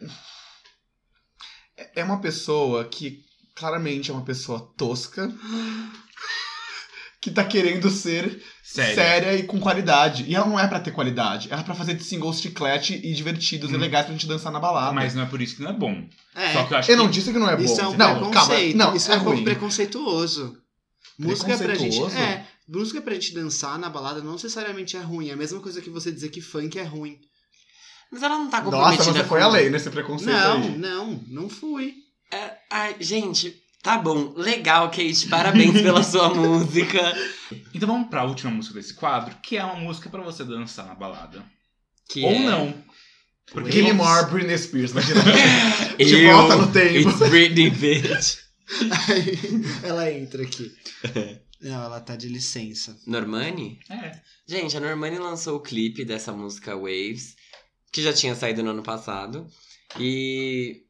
[1.97, 3.19] é uma pessoa que
[3.55, 5.29] claramente é uma pessoa tosca.
[7.19, 8.95] Que tá querendo ser Sério.
[8.95, 10.23] séria e com qualidade.
[10.25, 11.49] E ela não é pra ter qualidade.
[11.51, 13.79] Ela é pra fazer singles chiclete e divertidos e Hum.
[13.79, 14.93] legais pra gente dançar na balada.
[14.93, 16.07] Mas não é por isso que não é bom.
[16.35, 17.03] É, Só que eu acho Eu que.
[17.03, 17.63] não disse que não é bom.
[17.63, 18.29] isso é um não, calma.
[18.29, 18.77] preconceito.
[18.77, 20.57] Não, isso é, é, um pouco preconceituoso.
[21.19, 21.99] Música pra gente.
[22.15, 25.29] É, música pra gente dançar na balada não necessariamente é ruim.
[25.29, 27.17] É a mesma coisa que você dizer que funk é ruim.
[28.11, 29.29] Mas ela não tá comprometida Nossa, você com...
[29.29, 30.77] foi além nesse preconceito Não, aí.
[30.77, 31.95] não, não fui.
[32.31, 34.33] É, ai, gente, tá bom.
[34.35, 35.27] Legal, Kate.
[35.27, 36.99] Parabéns pela sua música.
[37.73, 40.95] Então vamos pra última música desse quadro, que é uma música pra você dançar na
[40.95, 41.43] balada.
[42.09, 42.39] Que Ou é...
[42.39, 42.83] não.
[43.51, 44.91] Porque Give me more Britney Spears.
[44.91, 45.21] Imagina.
[45.97, 47.09] De Eu, volta no tempo.
[47.09, 48.37] It's Britney, bitch.
[49.07, 50.71] Aí ela entra aqui.
[51.59, 52.99] Não, ela tá de licença.
[53.05, 53.79] Normani?
[53.89, 54.21] É.
[54.45, 57.35] Gente, a Normani lançou o clipe dessa música Waves,
[57.91, 59.47] que já tinha saído no ano passado.
[59.99, 60.86] E.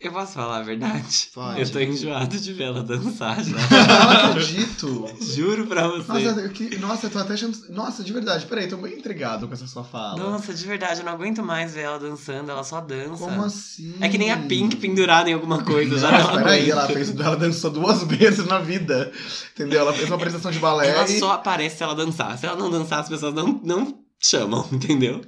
[0.00, 1.28] Eu posso falar a verdade?
[1.34, 1.60] Pode.
[1.60, 3.54] Eu tô enjoado de ver ela dançar já.
[3.54, 5.06] Não acredito.
[5.20, 6.10] Juro pra você.
[6.10, 7.58] Nossa, eu, que- nossa, eu tô até achando.
[7.68, 10.16] Nossa, de verdade, peraí, tô bem intrigado com essa sua fala.
[10.16, 13.22] Nossa, de verdade, eu não aguento mais ver ela dançando, ela só dança.
[13.22, 13.94] Como assim?
[14.00, 17.36] É que nem a Pink pendurada em alguma coisa, já não peraí, ela, fez, ela
[17.36, 19.12] dançou duas vezes na vida.
[19.52, 19.80] Entendeu?
[19.80, 20.88] Ela fez uma apresentação de balé.
[20.88, 21.18] Ela e...
[21.18, 22.38] só aparece se ela dançar.
[22.38, 25.20] Se ela não dançar, as pessoas não, não chamam, entendeu?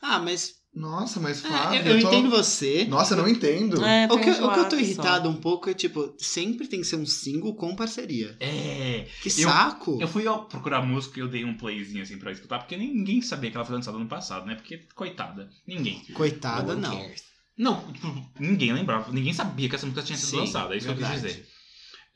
[0.00, 0.59] Ah, mas.
[0.80, 1.80] Nossa, mas é, Fábio.
[1.80, 2.84] eu, eu tô- entendo você.
[2.86, 3.84] Nossa, eu não entendo.
[3.84, 6.86] É, O que, o que eu tô irritado um pouco é, tipo, sempre tem que
[6.86, 8.36] ser um single com parceria.
[8.40, 9.06] É.
[9.22, 9.98] Que Eu- saco!
[10.00, 13.20] Eu fui ao procurar música e eu dei um playzinho assim pra escutar, porque ninguém
[13.22, 14.54] sabia que ela foi lançada no passado, né?
[14.54, 16.02] Porque, coitada, ninguém.
[16.06, 16.14] só.
[16.14, 17.10] Coitada, não.
[17.58, 20.86] Não, tipo, ninguém lembrava, ninguém sabia que essa música tinha sido Sim, lançada, é isso
[20.86, 21.20] que eu verdade.
[21.20, 21.46] quis dizer.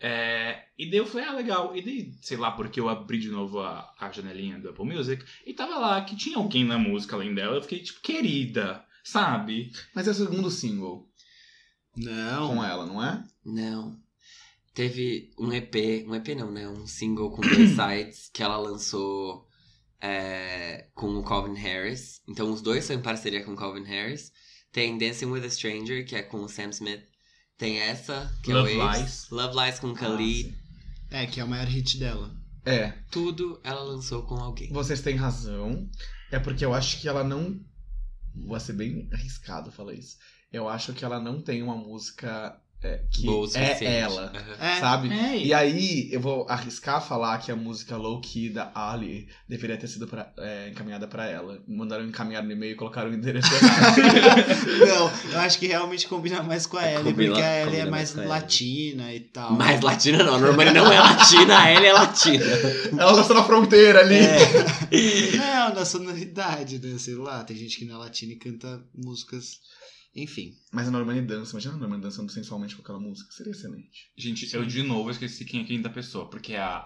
[0.01, 1.77] É, e daí eu falei, ah, legal.
[1.77, 5.25] E daí, sei lá, porque eu abri de novo a, a janelinha do Apple Music
[5.47, 7.57] e tava lá que tinha alguém na música além dela.
[7.57, 9.71] Eu fiquei tipo, querida, sabe?
[9.95, 11.09] Mas é o segundo single
[11.97, 12.49] Não.
[12.49, 13.25] com ela, não é?
[13.45, 13.97] Não.
[14.75, 16.69] Teve um EP, um EP não, né?
[16.69, 19.47] Um single com dois sites que ela lançou
[20.01, 22.21] é, com o Calvin Harris.
[22.29, 24.33] Então os dois são em parceria com o Calvin Harris.
[24.73, 27.14] Tem Dancing with a Stranger, que é com o Sam Smith.
[27.57, 29.01] Tem essa, que Love é o Waves.
[29.01, 29.31] Lies.
[29.31, 30.59] Love Lies com Khalid.
[31.11, 32.35] É, que é o maior hit dela.
[32.65, 34.73] É, Tudo ela lançou com alguém.
[34.73, 35.89] vocês têm razão.
[36.31, 37.61] É porque eu acho que ela não.
[38.35, 40.17] Vou ser bem arriscado falar isso.
[40.53, 44.33] Eu acho que ela não tem uma música é, que Boa é ela.
[44.61, 45.11] É, Sabe?
[45.13, 49.77] É, E aí, eu vou arriscar falar que a música Low Key da Ali deveria
[49.77, 51.59] ter sido pra- é, encaminhada pra ela.
[51.67, 53.97] Mandaram encaminhar no e-mail e colocaram o endereço errado.
[54.87, 57.87] Não, eu acho que realmente combina mais com a Ellie, Combina- porque a Ellie é
[57.91, 58.29] mais a Ellie.
[58.29, 59.53] latina e tal.
[59.53, 62.45] Mais latina não, a Normani não é latina, a ela é latina.
[62.99, 64.17] ela nasceu na fronteira ali.
[64.17, 65.37] É.
[65.37, 66.99] Não, da sonoridade, né?
[66.99, 69.59] Sei lá, tem gente que não é latina e canta músicas.
[70.17, 70.53] Enfim.
[70.73, 71.53] Mas a Normani dança.
[71.53, 73.33] Imagina a Normani dançando sensualmente com aquela música.
[73.33, 74.13] Seria excelente.
[74.17, 76.85] Gente, eu de novo esqueci quem é quem da pessoa, porque é a.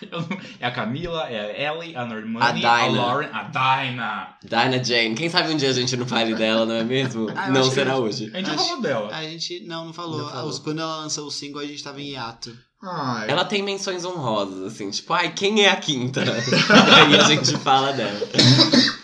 [0.58, 2.86] é a Camila, é a Ellie, a Normani, A a.
[2.86, 4.38] Lauren, a Dinah.
[4.42, 7.26] Dinah Jane, quem sabe um dia a gente não fale dela, não é mesmo?
[7.36, 8.30] Ah, não será hoje.
[8.32, 9.14] A gente já Acho- falou dela.
[9.14, 10.22] A gente não, não falou.
[10.22, 10.48] Não falou.
[10.48, 12.56] Os- Quando ela lançou o single, a gente tava em hiato.
[12.82, 16.20] Ai, Ela tem menções honrosas, assim, tipo, ai, quem é a quinta?
[16.22, 18.20] Aí a gente fala dela.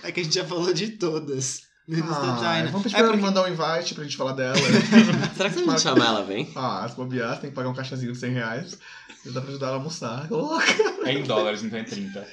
[0.02, 1.62] É que a gente já falou de todas.
[1.96, 2.70] Miss Ah, Vagina.
[2.70, 4.56] vamos pedir É pra ela porque- mandar um invite pra gente falar dela.
[5.36, 6.50] Será que se a gente chamar ela, vem?
[6.54, 8.78] ah, as bobear, tem que pagar um caixazinho de 100 reais.
[9.26, 10.30] Dá pra ajudar ela a almoçar.
[10.30, 10.64] Louca.
[11.04, 12.26] É em dólares, então é 30.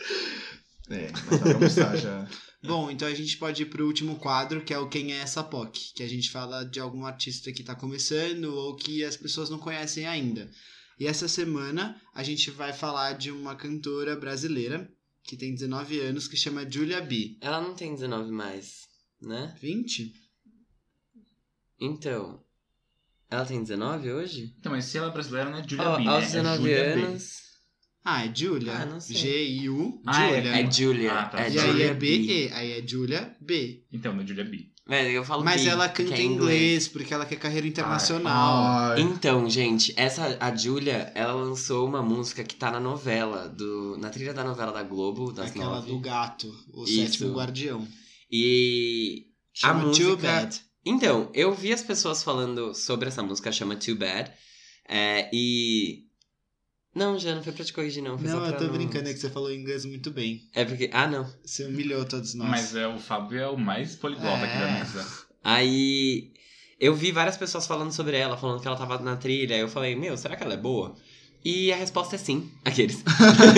[0.89, 2.27] É, mas dá pra almoçar já.
[2.63, 5.43] Bom, então a gente pode ir pro último quadro, que é o Quem é essa
[5.43, 9.49] POC, que a gente fala de algum artista que tá começando ou que as pessoas
[9.49, 10.49] não conhecem ainda.
[10.99, 14.89] E essa semana a gente vai falar de uma cantora brasileira
[15.23, 17.37] que tem 19 anos, que chama Julia B.
[17.41, 18.86] Ela não tem 19 mais,
[19.21, 19.55] né?
[19.61, 20.13] 20?
[21.79, 22.39] Então.
[23.29, 24.53] Ela tem 19 hoje?
[24.59, 26.09] Então, mas se ela é brasileira, não é Julia Ó, B, né?
[26.11, 27.01] aos É 19 Julia B.
[27.03, 27.47] anos.
[28.05, 28.73] Ah, é Julia.
[28.73, 29.17] Ah, não sei.
[29.17, 30.51] G-I-U, Ah, é- Julia.
[30.61, 31.13] É Julia.
[31.13, 31.39] Ah, tá.
[31.41, 33.83] É E aí Julia é B-E, aí é Julia B.
[33.91, 34.71] Então, não é Julia B.
[34.87, 38.91] Velho, eu falo Mas B, ela canta é em inglês, porque ela quer carreira internacional.
[38.93, 43.97] Ai, Então, gente, essa a Julia, ela lançou uma música que tá na novela do
[43.97, 45.91] na trilha da novela da Globo, das Aquela nove.
[45.91, 46.95] do gato, o Isso.
[47.01, 47.85] sétimo guardião.
[48.31, 50.61] E Chama A Too música- Bad.
[50.85, 54.31] Então, eu vi as pessoas falando sobre essa música, chama Too Bad.
[54.87, 56.05] é, e.
[56.95, 58.17] Não, já não foi pra te corrigir, não.
[58.17, 60.41] Foi Não, eu tô não- brincando, é que você falou inglês muito bem.
[60.53, 60.89] É porque.
[60.93, 61.31] Ah, não.
[61.45, 62.49] Você humilhou todos nós.
[62.49, 64.79] Mas é, o Fábio é o mais poliglota aqui da É.
[64.79, 65.27] mesa.
[65.43, 66.31] Aí.
[66.79, 69.55] Eu vi várias pessoas falando sobre ela, falando que ela tava na trilha.
[69.55, 70.95] Aí eu falei, meu, será que ela é boa?
[71.49, 73.01] E a resposta é sim, aqueles.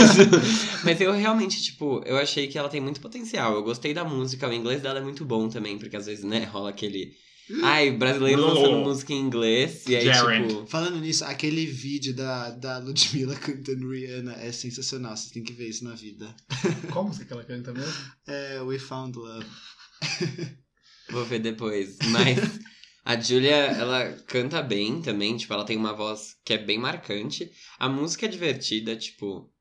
[0.86, 3.56] Mas eu realmente, tipo, eu achei que ela tem muito potencial.
[3.56, 6.44] Eu gostei da música, o inglês dela é muito bom também, porque às vezes, né,
[6.46, 7.12] rola aquele.
[7.64, 8.54] Ai, brasileiro Oh.
[8.54, 9.88] lançando música em inglês.
[9.88, 10.48] E aí, Jaren.
[10.48, 10.68] tipo.
[10.68, 15.18] Falando nisso, aquele vídeo da, da Ludmilla cantando Rihanna é sensacional.
[15.18, 16.32] Você tem que ver isso na vida.
[16.94, 17.92] qual música que ela canta mesmo?
[18.28, 19.48] É We Found Love.
[21.10, 21.98] Vou ver depois.
[22.12, 22.38] Mas
[23.06, 27.52] a Julia, ela canta bem também, tipo, ela tem uma voz que é bem marcante.
[27.80, 29.52] A música é divertida, tipo.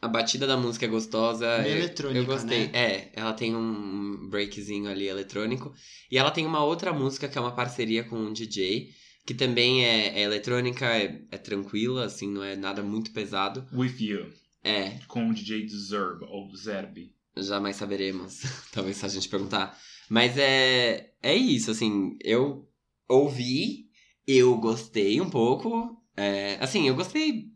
[0.00, 1.58] A batida da música é gostosa.
[1.58, 2.66] Meio eu- eletrônica, Eu gostei.
[2.66, 2.70] né?
[2.74, 5.72] É, ela tem um breakzinho ali eletrônico.
[6.10, 8.90] E ela tem uma outra música que é uma parceria com um DJ.
[9.24, 13.64] Que também é, é eletrônica, é, é tranquila, assim, não é nada muito pesado.
[13.72, 14.32] With You,
[14.64, 17.12] É, com o DJ Zerb, ou Zerb.
[17.36, 18.40] jamais saberemos.
[18.72, 19.78] Talvez se a gente perguntar.
[20.08, 22.68] Mas é, é isso, assim, eu
[23.12, 23.86] ouvi,
[24.26, 25.96] eu gostei um pouco.
[26.16, 27.52] é, assim, eu gostei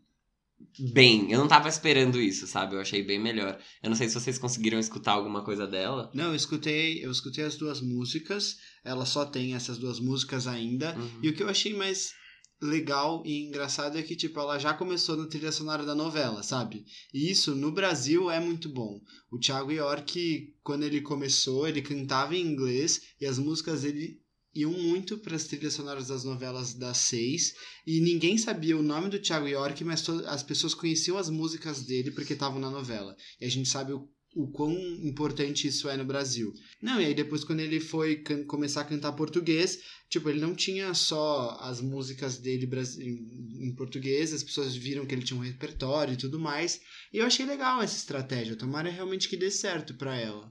[0.93, 1.31] bem.
[1.31, 2.75] Eu não tava esperando isso, sabe?
[2.75, 3.59] Eu achei bem melhor.
[3.81, 6.11] Eu não sei se vocês conseguiram escutar alguma coisa dela.
[6.13, 8.57] Não, eu escutei, eu escutei as duas músicas.
[8.83, 10.95] Ela só tem essas duas músicas ainda.
[10.95, 11.19] Uhum.
[11.23, 12.13] E o que eu achei mais
[12.61, 16.85] legal e engraçado é que, tipo, ela já começou na trilha sonora da novela, sabe?
[17.13, 18.99] E isso, no Brasil, é muito bom.
[19.31, 24.19] O Thiago York, quando ele começou, ele cantava em inglês e as músicas dele
[24.59, 27.53] iam muito para as trilhas sonoras das novelas das seis
[27.85, 32.11] e ninguém sabia o nome do Thiago York, mas as pessoas conheciam as músicas dele
[32.11, 33.15] porque estavam na novela.
[33.39, 36.51] E a gente sabe o, o quão importante isso é no Brasil.
[36.81, 39.79] Não, e aí depois quando ele foi começar a cantar português,
[40.09, 45.13] Tipo, ele não tinha só as músicas dele em, em português, as pessoas viram que
[45.13, 46.79] ele tinha um repertório e tudo mais.
[47.11, 48.55] E eu achei legal essa estratégia.
[48.55, 50.49] Tomara realmente que dê certo pra ela.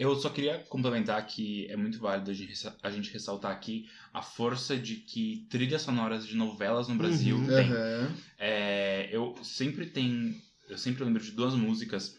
[0.00, 4.96] Eu só queria complementar que é muito válido a gente, ressaltar aqui a força de
[4.96, 7.46] que trilhas sonoras de novelas no Brasil Uhum.
[7.46, 7.70] tem.
[7.70, 8.16] Aham.
[8.38, 10.34] É, eu sempre tenho.
[10.70, 12.16] Eu sempre lembro de duas músicas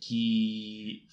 [0.00, 1.06] que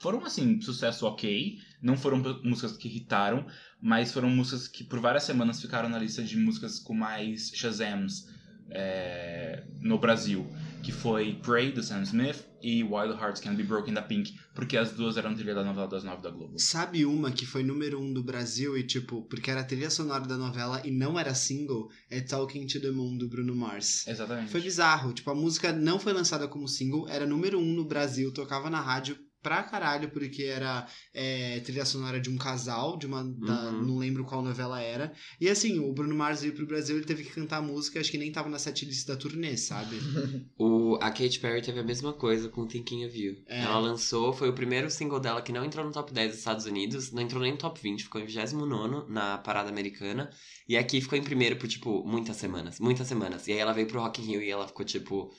[0.00, 1.58] foram assim, sucesso ok.
[1.82, 3.46] Não foram músicas que irritaram,
[3.82, 8.28] mas foram músicas que por várias semanas ficaram na lista de músicas com mais Shazams
[8.74, 10.46] é, no Brasil.
[10.82, 14.76] Que foi Pray, do Sam Smith, e Wild Hearts Can Be Broken, da Pink, porque
[14.76, 16.58] as duas eram trilha da novela das nove da Globo.
[16.58, 20.24] Sabe uma que foi número um do Brasil e, tipo, porque era a trilha sonora
[20.24, 21.88] da novela e não era single?
[22.08, 24.06] É Talking to the Moon, do Bruno Mars.
[24.06, 24.50] Exatamente.
[24.50, 25.12] Foi bizarro.
[25.12, 28.80] Tipo, a música não foi lançada como single, era número um no Brasil, tocava na
[28.80, 33.22] rádio pra caralho, porque era é, trilha sonora de um casal, de uma.
[33.24, 33.82] da- Uhum.
[33.82, 35.12] não lembro qual novela era.
[35.40, 38.10] E assim, o Bruno Mars veio pro Brasil, ele teve que cantar a música, acho
[38.10, 39.96] que nem tava na setlist da turnê, sabe?
[40.58, 43.36] O, a Katy Perry teve a mesma coisa com Thinking of You.
[43.46, 43.62] É.
[43.62, 46.66] Ela lançou, foi o primeiro single dela que não entrou no top 10 dos Estados
[46.66, 50.30] Unidos, não entrou nem no top 20, ficou em 29 na parada americana.
[50.68, 52.78] E aqui ficou em primeiro por, tipo, muitas semanas.
[52.78, 53.48] Muitas semanas.
[53.48, 55.32] E aí ela veio pro Rock in Rio e ela ficou, tipo.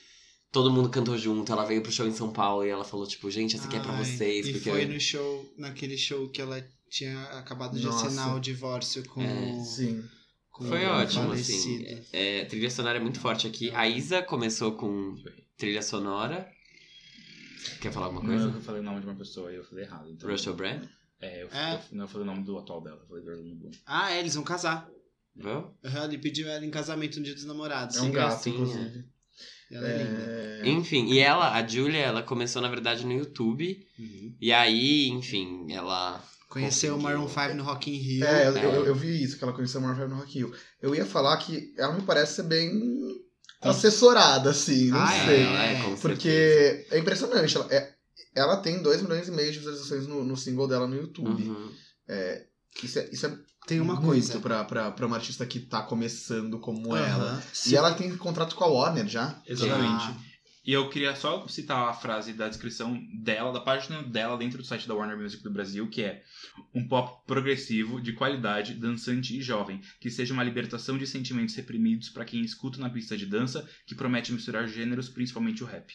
[0.54, 3.30] Todo mundo cantou junto, ela veio pro show em São Paulo e ela falou, tipo,
[3.30, 4.48] gente, essa aqui é pra Ai, vocês.
[4.48, 8.06] E porque foi no show, naquele show que ela tinha acabado de Nossa.
[8.06, 9.22] assinar o divórcio com.
[9.22, 10.04] É, Sim.
[10.52, 11.84] com Foi o ótimo, falecido.
[11.92, 12.06] assim.
[12.14, 13.72] É, a trilha sonora é muito forte aqui.
[13.72, 15.16] A Isa começou com
[15.58, 16.48] trilha sonora.
[17.82, 18.56] Quer falar alguma Não, coisa?
[18.58, 20.08] eu falei o nome de uma pessoa e eu falei errado.
[20.12, 20.86] Então, Russell Brand?
[21.20, 21.74] É, eu, É.
[21.76, 23.72] eu- não eu falei o nome do atual dela, eu falei do Orlando Bloom.
[23.86, 24.88] Ah, é, eles vão casar.
[25.36, 25.74] Viu?
[25.84, 27.98] Ele pediu ela em casamento no dia dos namorados.
[27.98, 29.06] É um gato, inclusive.
[29.74, 30.22] Ela é, linda.
[30.22, 30.70] É...
[30.70, 33.86] Enfim, e ela, a Julia, ela começou na verdade no YouTube.
[34.00, 34.36] Uhum.
[34.40, 37.30] E aí, enfim, ela Conheceu o Maroon Rio.
[37.30, 38.26] 5 no Rock in Rio.
[38.26, 38.66] É, eu, É.
[38.66, 40.54] eu, eu vi isso, que ela conheceu a Marvel no Rock in Rio.
[40.80, 42.72] Eu ia falar que ela me parece ser bem
[43.60, 45.44] assessorada, assim, não Ah, sei.
[45.44, 46.02] É, com certeza.
[46.02, 47.56] Porque é impressionante.
[47.58, 47.94] Ela, é,
[48.36, 51.42] ela tem 2 milhões e meio de visualizações no, no single dela no YouTube.
[51.44, 51.72] Uhum.
[52.84, 53.38] Isso é, isso é
[53.68, 54.40] Tem uma muito coisa.
[54.40, 57.06] pra, pra, pra uma artista que tá começando como Aham.
[57.08, 57.44] ela.
[57.54, 59.42] Se- E ela tem contrato com a Warner já.
[59.48, 60.04] Exatamente.
[60.06, 60.18] Ah.
[60.66, 64.64] E eu queria só citar a frase da descrição dela, da página dela dentro do
[64.64, 66.24] site da Warner Music do Brasil, que é
[66.74, 72.08] um pop progressivo, de qualidade, dançante e jovem, que seja uma libertação de sentimentos reprimidos
[72.10, 75.94] para quem escuta na pista de dança, que promete misturar gêneros, principalmente o rap.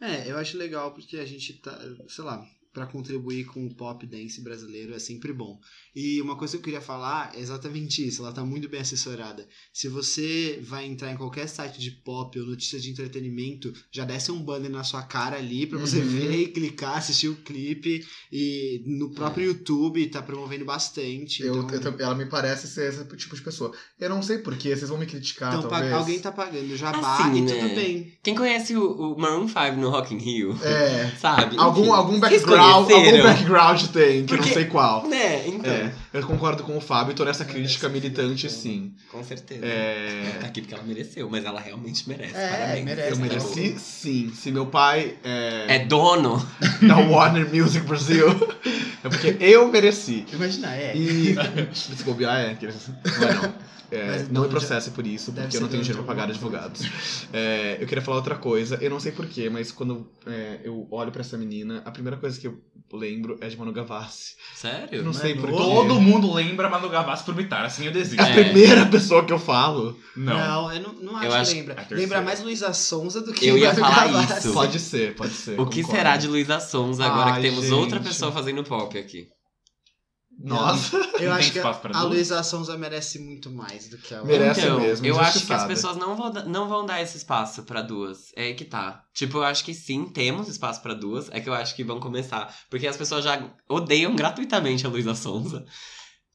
[0.00, 4.06] É, eu acho legal porque a gente tá, sei lá, pra contribuir com o pop
[4.06, 5.58] dance brasileiro é sempre bom.
[5.94, 9.46] E uma coisa que eu queria falar é exatamente isso, ela tá muito bem assessorada.
[9.72, 14.30] Se você vai entrar em qualquer site de pop ou notícias de entretenimento, já desce
[14.30, 16.06] um banner na sua cara ali pra você Uhum.
[16.06, 21.42] ver e clicar, assistir o clipe e no próprio YouTube tá promovendo bastante.
[21.42, 23.72] Eu, então, eu ela me parece ser esse tipo de pessoa.
[23.98, 25.92] Eu não sei porquê, vocês vão me criticar, então, talvez.
[25.92, 27.52] alguém tá pagando jabá Assim, e né?
[27.60, 28.12] tudo bem.
[28.22, 31.10] Quem conhece o, o Maroon 5 no Rock in Rio, É.
[31.18, 31.56] sabe?
[31.58, 35.06] Algum, Enfim, algum vocês background, algum background tem, que eu Porque- não sei qual.
[35.08, 35.72] Né, então.
[35.72, 38.50] É, eu concordo com o Fábio, tô nessa crítica militante, muito.
[38.50, 38.92] sim.
[39.10, 39.64] Com certeza.
[39.64, 42.36] É, Ela tá aqui porque ela mereceu, mas ela realmente merece.
[42.36, 42.84] É, Parabéns.
[42.84, 44.32] merece, eu tá mereci, sim.
[44.34, 46.44] Se meu pai é, É dono.
[46.82, 48.26] da Warner Music Brasil,
[49.04, 50.24] é porque eu mereci.
[50.32, 50.96] Imagina, é.
[50.96, 51.34] E.
[51.74, 52.54] Se bobear, é.
[52.54, 53.69] que- Não é, não.
[53.90, 56.82] É, Mas não me processe por isso, porque eu não tenho dinheiro pra pagar advogados.
[57.32, 61.12] É, eu queria falar outra coisa, eu não sei porquê, mas quando é, eu olho
[61.12, 62.58] pra essa menina, a primeira coisa que eu
[62.92, 64.34] lembro é de Manu Gavassi.
[64.56, 65.02] Sério?
[65.04, 65.48] Não sei Manu?
[65.48, 65.62] porquê.
[65.64, 68.20] Todo mundo lembra Manu Gavassi por Bitar, assim eu É desisto.
[68.20, 68.44] a É.
[68.44, 69.96] primeira pessoa que eu falo.
[70.16, 70.36] Não.
[70.36, 71.72] Não, eu não, não acho, Eu acho que lembra.
[71.74, 72.02] a terceira.
[72.02, 74.38] Lembra mais Luísa Sonza do que Eu ia Manu falar Gavassi.
[74.46, 74.52] isso.
[74.52, 75.60] Pode ser, pode ser.
[75.60, 75.98] O que concordo.
[75.98, 77.74] será de Luísa Sons agora Ai, que temos gente.
[77.74, 79.28] outra pessoa fazendo pop aqui?
[80.42, 82.02] Nossa, Eu acho que a, a?
[82.02, 84.24] Luísa Sonza merece muito mais do que ela.
[84.24, 87.62] Merece então, mesmo, eu acho que as pessoas não vão, não vão dar esse espaço
[87.64, 88.32] pra duas.
[88.34, 89.04] É aí que tá.
[89.12, 91.28] Tipo, eu acho que sim, temos espaço pra duas.
[91.30, 92.54] É que eu acho que vão começar.
[92.70, 95.64] Porque as pessoas já odeiam gratuitamente a Luísa Sonza.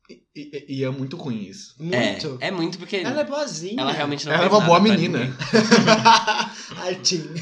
[0.07, 1.73] e, e- e é muito ruim isso.
[1.79, 2.37] Muito.
[2.39, 3.81] É, é muito porque Ela é boazinha.
[3.81, 5.35] ela realmente não Ela é uma boa menina.
[6.85, 7.33] Artinho.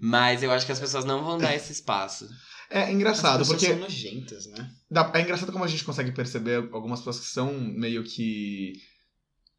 [0.00, 2.26] Mas eu acho que as pessoas não vão dar esse espaço.
[2.74, 4.70] É engraçado, As porque são nojentas, né?
[4.90, 8.72] Dá- é engraçado como a gente consegue perceber algumas pessoas que são meio que.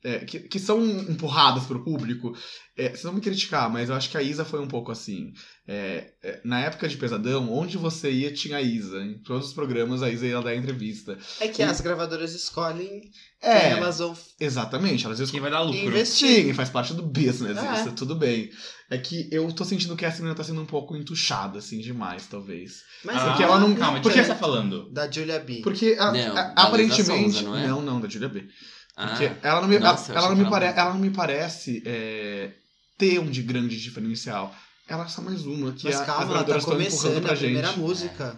[0.04, 2.36] É, que, que são empurradas pro público.
[2.76, 5.32] É, vocês vão me criticar, mas eu acho que a Isa foi um pouco assim.
[5.68, 8.98] É, é, na época de Pesadão, onde você ia tinha a Isa.
[9.02, 11.18] Em todos os programas a Isa ia dar entrevista.
[11.40, 13.02] É que as gravadoras escolhem
[13.42, 15.06] É, quem elas vão exatamente.
[15.06, 15.42] Elas Quem escolhem.
[15.42, 15.80] vai dar lucro?
[15.80, 16.46] investir.
[16.46, 17.82] Sim, faz parte do business É.
[17.82, 18.50] isso, tudo bem.
[18.90, 22.28] É que eu tô sentindo que essa menina tá sendo um pouco entuchada, assim, demais,
[22.28, 22.82] talvez.
[23.06, 24.92] Mas Ah, Porque ela não- Calma, de porque- quem você tá falando?
[24.92, 25.62] Da Julia B.
[25.64, 27.34] Porque a- Não, a- da aparentemente.
[27.36, 27.68] Sonza, não é?
[27.68, 28.48] não, não, da Julia B.
[28.96, 31.10] Ah, Porque ela não me, Nossa, ela, ela não que me, pare, ela não me
[31.10, 32.52] parece é,
[32.98, 34.54] ter um de grande diferencial.
[34.88, 37.68] Ela é só mais uma que Mas a, calma, ela tá começando pra a primeira
[37.70, 37.80] gente.
[37.80, 38.38] música.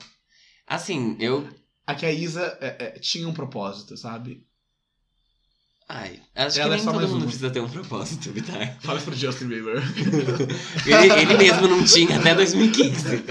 [0.68, 1.48] assim, eu.
[1.86, 4.44] Aqui a Isa é, é, tinha um propósito, sabe?
[5.88, 7.26] Ai, acho Ela é que nem só todo mundo uma.
[7.28, 8.76] precisa ter um propósito, Vitar.
[8.82, 9.78] Fala pro Justin Bieber.
[10.86, 13.24] Ele, ele mesmo não tinha até 2015.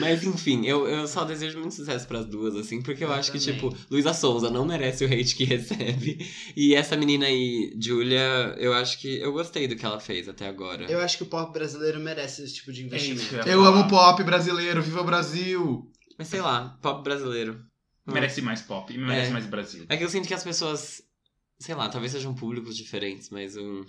[0.00, 3.30] Mas enfim, eu, eu só desejo muito sucesso pras duas, assim, porque eu, Eu acho
[3.32, 3.54] que, também.
[3.54, 6.26] tipo, Luísa Souza não merece o hate que recebe.
[6.56, 10.48] E essa menina aí, Julia, eu acho que eu gostei do que ela fez até
[10.48, 10.84] agora.
[10.90, 13.20] Eu acho que o pop brasileiro merece esse tipo de É investimento.
[13.20, 15.90] isso que eu Eu amo pop brasileiro, viva o Brasil!
[16.16, 17.60] Mas sei lá, pop brasileiro.
[18.06, 19.32] Merece mais pop e merece É.
[19.32, 19.84] mais Brasil.
[19.88, 21.00] É que eu sinto que as pessoas,
[21.60, 23.84] sei lá, talvez sejam públicos diferentes, mas um.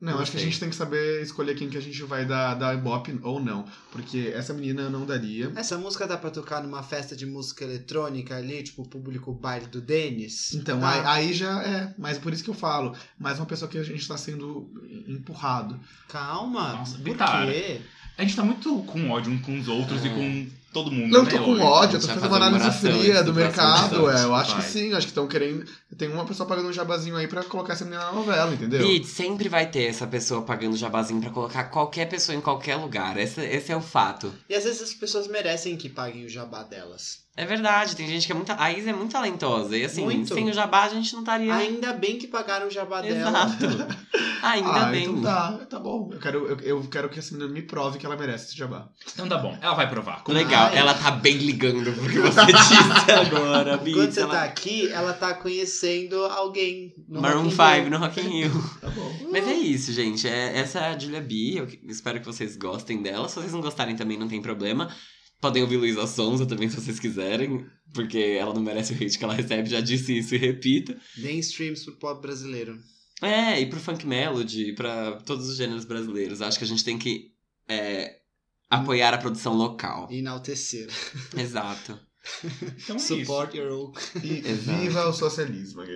[0.00, 0.48] Não, Não acho que a sei.
[0.48, 3.66] gente tem que saber escolher quem que a gente vai dar, dar ibope ou não.
[3.92, 5.52] Porque essa menina não daria.
[5.54, 9.66] Essa música dá pra tocar numa festa de música eletrônica ali, tipo o público baile
[9.66, 10.54] do Denis?
[10.54, 11.12] Então, Tá.
[11.12, 11.94] aí, aí já é.
[11.98, 12.96] Mas por isso que eu falo.
[13.18, 14.72] Mais uma pessoa que a gente tá sendo
[15.06, 15.78] empurrado.
[16.08, 16.72] Calma.
[16.76, 17.46] Nossa, por Bitar.
[17.46, 17.82] quê?
[18.16, 20.06] A gente tá muito com ódio um com os outros É.
[20.06, 21.12] e com todo mundo.
[21.12, 21.62] Não né, tô com hoje?
[21.62, 24.10] ódio, eu tô fazendo uma análise fria do mercado.
[24.10, 24.70] É, eu acho que Vai.
[24.70, 25.64] sim, acho que estão querendo.
[25.96, 28.86] Tem uma pessoa pagando um jabazinho aí pra colocar essa menina na novela, entendeu?
[28.86, 33.16] E sempre vai ter essa pessoa pagando jabazinho pra colocar qualquer pessoa em qualquer lugar.
[33.16, 34.32] Esse, esse é o fato.
[34.48, 37.20] E às vezes as pessoas merecem que paguem o jabá delas.
[37.40, 38.52] É verdade, tem gente que é muito.
[38.52, 39.74] A Isa é muito talentosa.
[39.74, 40.34] E assim, Muito.
[40.34, 41.54] sem o jabá a gente não estaria.
[41.54, 43.16] Ainda bem que pagaram o jabá dela.
[43.16, 43.66] Exato.
[44.42, 45.04] Ainda ah, bem.
[45.04, 46.10] então tá, tá bom.
[46.12, 48.90] Eu quero, eu, eu quero que essa menina me prove que ela merece esse jabá.
[49.10, 50.22] Então tá bom, ela vai provar.
[50.22, 50.76] Como- Legal, Ai.
[50.76, 52.74] ela tá bem ligando porque você disse
[53.10, 53.94] agora, Bi.
[53.94, 54.34] Quando você ela...
[54.34, 56.94] tá aqui, ela tá conhecendo alguém.
[57.08, 57.90] no Maroon Rock in 5 Rio.
[57.90, 58.70] no Rock in Rio.
[58.82, 59.16] Tá bom.
[59.32, 60.28] Mas é isso, gente.
[60.28, 61.54] É, essa é a Julia B.
[61.56, 63.30] Eu que- espero que vocês gostem dela.
[63.30, 64.90] Se vocês não gostarem também, não tem problema.
[65.40, 67.66] Podem ouvir Luísa Sonza também, se vocês quiserem.
[67.92, 70.94] Porque ela não merece o hate que ela recebe, já disse isso e repito.
[71.16, 72.78] Deem streams pro pop brasileiro.
[73.22, 76.40] É, e pro funk melody, pra todos os gêneros brasileiros.
[76.40, 77.32] Acho que a gente tem que
[77.68, 78.16] é,
[78.68, 80.08] apoiar a produção local.
[80.10, 80.88] E enaltecer.
[81.36, 81.98] Exato.
[82.76, 83.92] Então é Support your own.
[84.22, 84.78] E Exato.
[84.78, 85.82] viva o socialismo.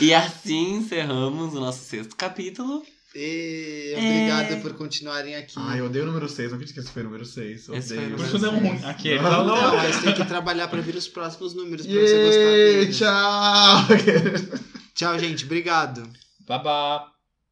[0.00, 2.84] E assim encerramos o nosso sexto capítulo.
[3.14, 3.98] E É.
[3.98, 5.54] obrigado por continuarem aqui.
[5.56, 7.68] Ai, eu odeio o número 6, não acredito que esse foi o número 6.
[7.68, 8.38] Esse foi o isso.
[8.38, 8.84] número ruim.
[8.84, 9.76] Aqui, Não, não, Não, não.
[9.76, 12.92] mas tem que trabalhar pra vir os próximos números pra você gostar Yay, dele.
[12.92, 14.58] tchau!
[14.94, 15.44] Tchau, gente.
[15.44, 16.08] Obrigado.
[16.46, 17.13] Babá.